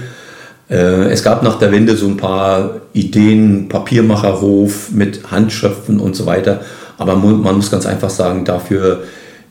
Äh, 0.69 1.09
es 1.09 1.23
gab 1.23 1.43
nach 1.43 1.59
der 1.59 1.71
Wende 1.71 1.95
so 1.95 2.07
ein 2.07 2.17
paar 2.17 2.81
Ideen, 2.93 3.69
Papiermacherhof 3.69 4.91
mit 4.91 5.31
Handschöpfen 5.31 5.99
und 5.99 6.15
so 6.15 6.25
weiter. 6.25 6.61
Aber 6.97 7.15
man 7.15 7.55
muss 7.55 7.71
ganz 7.71 7.85
einfach 7.85 8.09
sagen, 8.09 8.45
dafür 8.45 9.03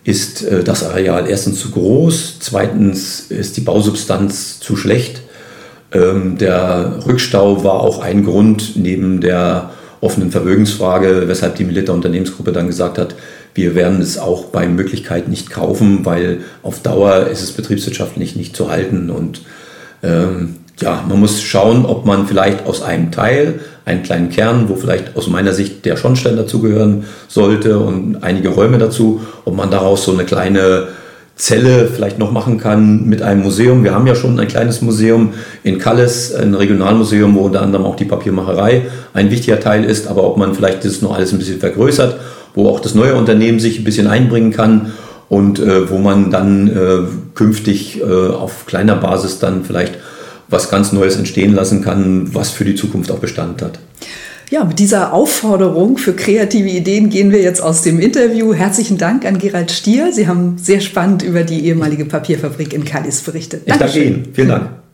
ist 0.05 0.45
äh, 0.45 0.63
das 0.63 0.85
Areal 0.85 1.29
erstens 1.29 1.61
zu 1.61 1.71
groß, 1.71 2.39
zweitens 2.41 3.31
ist 3.31 3.57
die 3.57 3.63
Bausubstanz 3.63 4.61
zu 4.61 4.77
schlecht. 4.77 5.23
Ähm, 5.93 6.39
der 6.39 7.01
Rückstau 7.07 7.65
war 7.65 7.81
auch 7.81 8.01
ein 8.01 8.25
Grund 8.25 8.77
neben 8.77 9.21
der 9.21 9.71
offenen 10.01 10.31
Vermögensfrage, 10.31 11.25
weshalb 11.27 11.57
die 11.57 11.65
Milita 11.65 11.93
Unternehmensgruppe 11.93 12.53
dann 12.53 12.69
gesagt 12.69 12.99
hat, 12.99 13.17
wir 13.55 13.75
werden 13.75 14.01
es 14.01 14.19
auch 14.19 14.47
bei 14.47 14.69
Möglichkeit 14.69 15.29
nicht 15.29 15.51
kaufen, 15.51 16.05
weil 16.05 16.43
auf 16.63 16.81
Dauer 16.81 17.27
ist 17.27 17.43
es 17.43 17.53
betriebswirtschaftlich 17.53 18.37
nicht 18.37 18.55
zu 18.55 18.71
halten 18.71 19.11
und 19.11 19.43
ähm, 20.03 20.57
ja, 20.81 21.05
man 21.09 21.19
muss 21.21 21.43
schauen, 21.43 21.85
ob 21.85 22.07
man 22.07 22.27
vielleicht 22.27 22.67
aus 22.67 22.83
einem 22.83 23.11
Teil, 23.11 23.61
einen 23.85 24.03
kleinen 24.03 24.31
Kern, 24.31 24.69
wo 24.69 24.77
vielleicht 24.77 25.17
aus 25.17 25.29
meiner 25.29 25.53
Sicht 25.53 25.85
der 25.85 25.97
Schornstein 25.97 26.37
dazugehören 26.37 27.05
sollte 27.27 27.79
und 27.79 28.19
einige 28.23 28.51
Räume 28.51 28.79
dazu, 28.79 29.21
ob 29.45 29.57
man 29.57 29.71
daraus 29.71 30.05
so 30.05 30.13
eine 30.13 30.25
kleine 30.25 30.89
Zelle 31.39 31.87
vielleicht 31.87 32.19
noch 32.19 32.33
machen 32.33 32.59
kann 32.59 33.07
mit 33.07 33.23
einem 33.23 33.43
Museum. 33.43 33.85
Wir 33.85 33.95
haben 33.95 34.07
ja 34.07 34.17
schon 34.17 34.39
ein 34.39 34.49
kleines 34.49 34.83
Museum 34.83 35.35
in 35.63 35.79
Kalles, 35.79 36.35
ein 36.35 36.55
Regionalmuseum, 36.55 37.35
wo 37.35 37.43
unter 37.43 37.63
anderem 37.63 37.87
auch 37.87 37.97
die 37.97 38.05
Papiermacherei 38.05 38.83
ein 39.15 39.31
wichtiger 39.31 39.61
Teil 39.61 39.85
ist, 39.85 40.09
aber 40.09 40.25
ob 40.25 40.37
man 40.37 40.55
vielleicht 40.55 40.85
das 40.85 41.01
noch 41.01 41.15
alles 41.15 41.33
ein 41.33 41.39
bisschen 41.39 41.61
vergrößert, 41.61 42.17
wo 42.55 42.69
auch 42.69 42.81
das 42.81 42.95
neue 42.95 43.15
Unternehmen 43.15 43.61
sich 43.61 43.79
ein 43.79 43.85
bisschen 43.85 44.09
einbringen 44.09 44.53
kann 44.53 44.93
und 45.29 45.61
äh, 45.61 45.89
wo 45.89 45.99
man 45.99 46.31
dann 46.31 46.69
äh, 46.69 47.35
künftig 47.35 48.01
äh, 48.01 48.05
auf 48.05 48.67
kleiner 48.67 48.97
Basis 48.97 49.39
dann 49.39 49.65
vielleicht 49.65 49.95
was 50.49 50.71
ganz 50.71 50.93
Neues 50.93 51.17
entstehen 51.17 51.55
lassen 51.55 51.83
kann, 51.83 52.35
was 52.35 52.51
für 52.51 52.65
die 52.65 52.75
Zukunft 52.75 53.11
auch 53.11 53.19
Bestand 53.19 53.63
hat. 53.63 53.79
Ja, 54.51 54.65
mit 54.65 54.79
dieser 54.79 55.13
Aufforderung 55.13 55.99
für 55.99 56.15
kreative 56.15 56.71
Ideen 56.71 57.11
gehen 57.11 57.33
wir 57.33 57.43
jetzt 57.43 57.61
aus 57.61 57.83
dem 57.83 58.01
Interview. 58.01 58.55
Herzlichen 58.55 58.97
Dank 58.97 59.27
an 59.27 59.39
Gerald 59.39 59.71
Stier. 59.71 60.11
Sie 60.13 60.27
haben 60.27 60.57
sehr 60.57 60.81
spannend 60.81 61.23
über 61.23 61.45
die 61.45 61.67
ehemalige 61.67 62.07
Papierfabrik 62.07 62.73
in 62.73 62.85
Callis 62.87 63.21
berichtet. 63.21 63.69
Dankeschön. 63.69 64.03
Ich 64.03 64.07
danke 64.07 64.21
Ihnen. 64.21 64.35
Vielen 64.35 64.49
Dank. 64.49 64.88